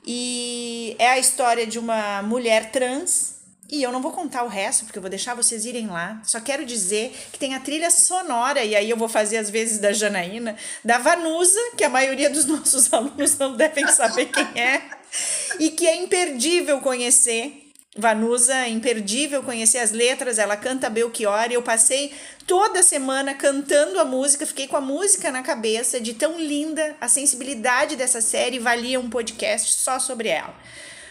[0.06, 3.36] E é a história de uma mulher trans.
[3.68, 6.22] E eu não vou contar o resto, porque eu vou deixar vocês irem lá.
[6.24, 9.80] Só quero dizer que tem a trilha sonora, e aí eu vou fazer às vezes
[9.80, 14.84] da Janaína, da Vanusa, que a maioria dos nossos alunos não devem saber quem é,
[15.60, 17.62] e que é imperdível conhecer.
[17.98, 22.14] Vanusa, é imperdível conhecer as letras, ela canta Belchior, e eu passei
[22.46, 27.08] toda semana cantando a música, fiquei com a música na cabeça, de tão linda a
[27.08, 30.54] sensibilidade dessa série, valia um podcast só sobre ela.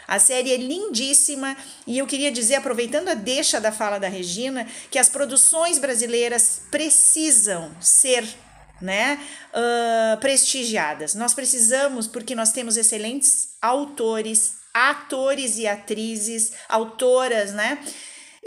[0.07, 4.68] A série é lindíssima e eu queria dizer, aproveitando a deixa da fala da Regina,
[4.90, 8.24] que as produções brasileiras precisam ser
[8.85, 9.18] né,
[9.53, 11.14] ah, prestigiadas.
[11.14, 17.82] Nós precisamos, porque nós temos excelentes autores, atores e atrizes, autoras, né?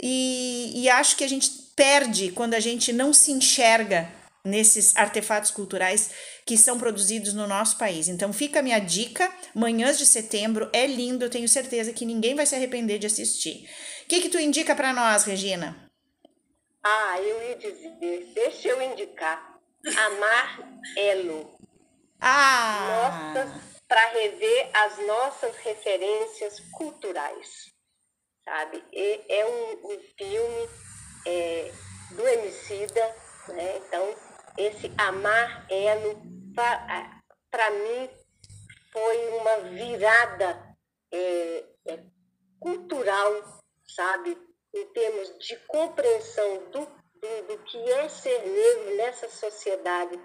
[0.00, 4.08] E, e acho que a gente perde quando a gente não se enxerga
[4.44, 6.10] nesses artefatos culturais
[6.46, 8.08] que são produzidos no nosso país.
[8.08, 12.34] Então fica a minha dica, Manhãs de Setembro é lindo, eu tenho certeza que ninguém
[12.34, 13.68] vai se arrepender de assistir.
[14.04, 15.76] O que que tu indica para nós, Regina?
[16.82, 19.47] Ah, eu ia dizer, deixa eu indicar.
[19.86, 20.58] Amar
[20.96, 21.58] Elo.
[22.20, 23.32] Ah!
[23.86, 27.72] Para rever as nossas referências culturais.
[28.44, 28.84] Sabe?
[28.92, 30.68] E é um, um filme
[31.26, 31.72] é,
[32.12, 33.16] do Emicida,
[33.48, 33.78] né?
[33.78, 34.14] Então,
[34.56, 36.20] esse Amar Elo,
[37.50, 38.10] para mim,
[38.92, 40.76] foi uma virada
[41.12, 42.04] é, é,
[42.58, 44.36] cultural, sabe?
[44.74, 50.18] Em termos de compreensão do, do, do que é ser negro nessa sociedade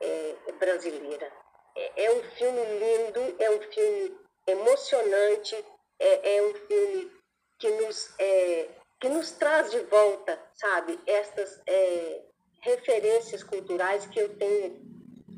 [0.00, 1.30] é, brasileira.
[1.74, 4.16] É, é um filme lindo, é um filme
[4.46, 5.64] emocionante,
[5.98, 7.12] é, é um filme
[7.58, 8.68] que nos, é,
[9.00, 12.22] que nos traz de volta, sabe, estas é,
[12.60, 14.80] referências culturais que eu tenho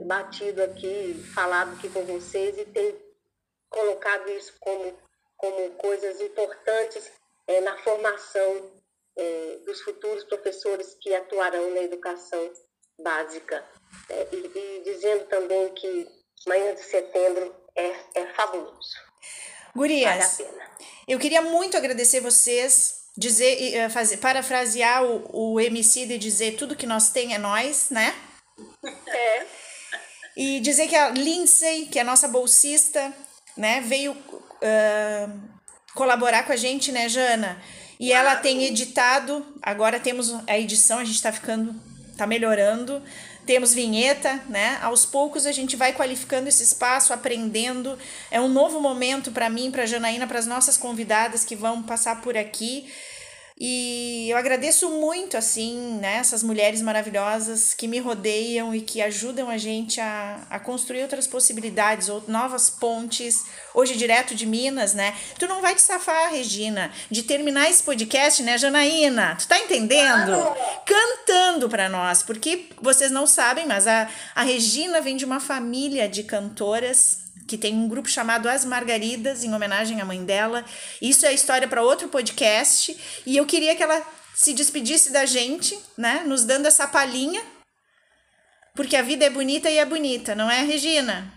[0.07, 2.99] batido aqui, falado aqui com vocês e tenho
[3.69, 4.97] colocado isso como,
[5.37, 7.11] como coisas importantes
[7.47, 8.71] é, na formação
[9.19, 12.51] é, dos futuros professores que atuarão na educação
[13.01, 13.65] básica.
[14.09, 16.07] É, e, e dizendo também que
[16.47, 19.09] manhã de setembro é, é fabuloso.
[19.75, 20.71] Vale a Gurias, pena.
[21.07, 26.75] eu queria muito agradecer vocês, dizer, eh, fazer, parafrasear o, o MC e dizer tudo
[26.75, 28.15] que nós tem é nós, né?
[29.07, 29.47] É,
[30.37, 33.13] E dizer que a Lindsay, que é a nossa bolsista,
[33.57, 34.17] né, veio
[34.63, 35.29] ah,
[35.95, 37.61] colaborar com a gente, né, Jana?
[37.99, 41.75] E ela tem editado, agora temos a edição, a gente tá ficando,
[42.17, 43.03] tá melhorando.
[43.45, 44.79] Temos vinheta, né?
[44.83, 47.99] Aos poucos a gente vai qualificando esse espaço, aprendendo.
[48.31, 52.21] É um novo momento para mim, para Janaína, para as nossas convidadas que vão passar
[52.21, 52.93] por aqui.
[53.61, 59.51] E eu agradeço muito, assim, né, essas mulheres maravilhosas que me rodeiam e que ajudam
[59.51, 63.47] a gente a, a construir outras possibilidades, ou novas pontes.
[63.75, 65.13] Hoje, direto de Minas, né?
[65.39, 69.37] Tu não vai te safar, Regina, de terminar esse podcast, né, Janaína?
[69.37, 70.37] Tu tá entendendo?
[70.87, 76.09] Cantando para nós, porque vocês não sabem, mas a, a Regina vem de uma família
[76.09, 80.65] de cantoras que tem um grupo chamado As Margaridas, em homenagem à mãe dela.
[81.01, 82.97] Isso é história para outro podcast.
[83.27, 84.03] E eu queria que ela
[84.35, 86.23] se despedisse da gente, né?
[86.27, 87.43] Nos dando essa palhinha.
[88.75, 91.33] Porque a vida é bonita e é bonita, não é, Regina?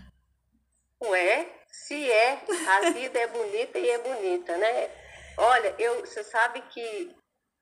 [1.02, 2.38] Ué, se é,
[2.68, 4.90] a vida é bonita e é bonita, né?
[5.36, 7.10] Olha, eu, você sabe que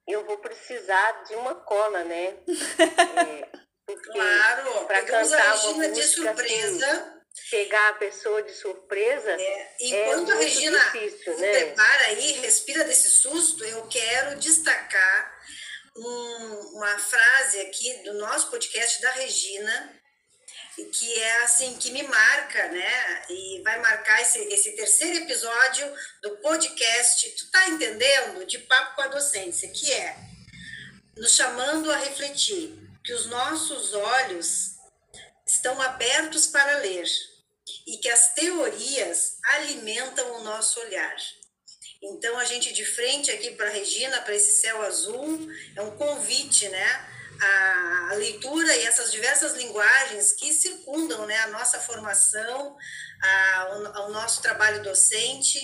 [0.07, 2.35] eu vou precisar de uma cola, né?
[3.17, 3.49] É,
[3.87, 6.87] porque Claro, pra pegamos a cantar uma Regina de música surpresa.
[6.87, 7.20] assim,
[7.51, 11.53] pegar a pessoa de surpresa É, é enquanto a muito Regina difícil, se né?
[11.53, 15.41] prepara aí, respira desse susto, eu quero destacar
[15.97, 19.97] um- uma frase aqui do nosso podcast da Regina,
[20.93, 23.25] que é assim, que me marca, né?
[23.29, 28.47] E vai marcar esse, esse terceiro episódio do podcast, tu tá entendendo?
[28.47, 30.17] De Papo com a Docência, que é
[31.17, 34.70] nos chamando a refletir que os nossos olhos
[35.51, 37.07] estão abertos para ler
[37.87, 41.17] e que as teorias alimentam o nosso olhar.
[42.03, 46.69] Então, a gente de frente aqui para Regina, para esse céu azul, é um convite,
[46.69, 47.09] né?
[47.43, 52.77] A, leitura e essas diversas linguagens que circundam né, a nossa formação,
[53.23, 55.59] a, o, ao nosso trabalho docente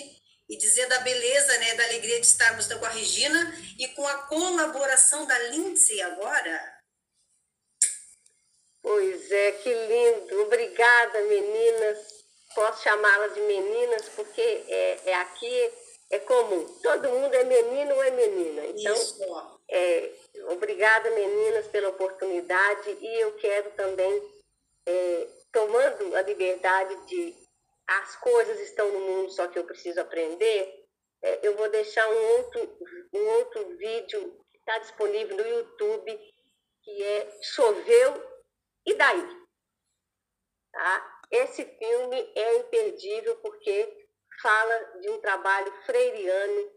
[0.49, 4.22] e dizer da beleza, né, da alegria de estarmos com a Regina e com a
[4.22, 6.76] colaboração da Lindsay agora.
[8.87, 10.43] Pois é, que lindo.
[10.43, 12.24] Obrigada, meninas.
[12.55, 15.72] Posso chamá-las de meninas porque é, é aqui
[16.09, 16.64] é comum.
[16.84, 18.64] Todo mundo é menino ou é menina.
[18.66, 19.18] Então, Isso.
[19.68, 20.12] É,
[20.53, 24.22] obrigada, meninas, pela oportunidade e eu quero também,
[24.87, 27.34] é, tomando a liberdade de
[27.89, 30.84] as coisas estão no mundo, só que eu preciso aprender,
[31.22, 32.78] é, eu vou deixar um outro,
[33.12, 36.20] um outro vídeo que está disponível no YouTube,
[36.84, 38.36] que é Choveu
[38.87, 39.47] e Daí.
[40.72, 41.20] Tá?
[41.30, 44.07] Esse filme é imperdível porque
[44.41, 46.70] fala de um trabalho freiriano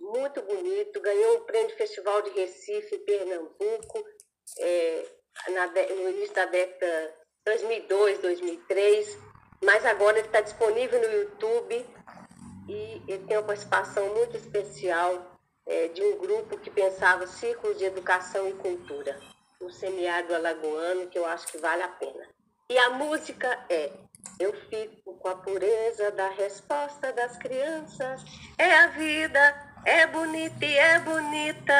[0.00, 4.04] muito bonito, ganhou um prêmio Festival de Recife, Pernambuco,
[4.58, 5.06] é,
[5.50, 7.14] na, no início da década
[7.44, 9.34] 2002, 2003
[9.64, 11.86] mas agora ele está disponível no YouTube
[12.68, 17.84] e ele tem uma participação muito especial é, de um grupo que pensava ciclos de
[17.84, 19.18] educação e cultura,
[19.64, 22.28] o semiárido alagoano, que eu acho que vale a pena.
[22.68, 23.90] E a música é
[24.38, 28.24] Eu fico com a pureza da resposta das crianças,
[28.58, 31.74] é a vida, é bonita e é bonita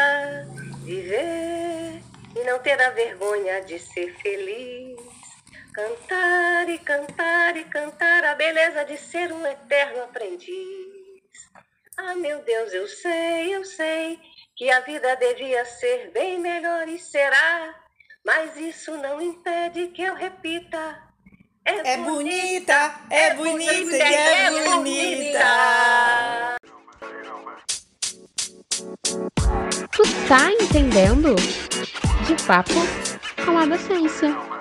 [0.84, 2.02] viver
[2.36, 5.00] e não ter a vergonha de ser feliz.
[5.72, 10.54] Cantar e cantar e cantar a beleza de ser um eterno aprendiz.
[11.96, 14.20] Ah, meu Deus, eu sei, eu sei
[14.56, 17.74] que a vida devia ser bem melhor e será,
[18.24, 21.02] mas isso não impede que eu repita.
[21.64, 25.44] É, é bonita, é bonita, é bonita, e é, é bonita.
[29.90, 31.34] Tu tá entendendo?
[32.26, 32.74] De papo
[33.44, 34.53] com a docência.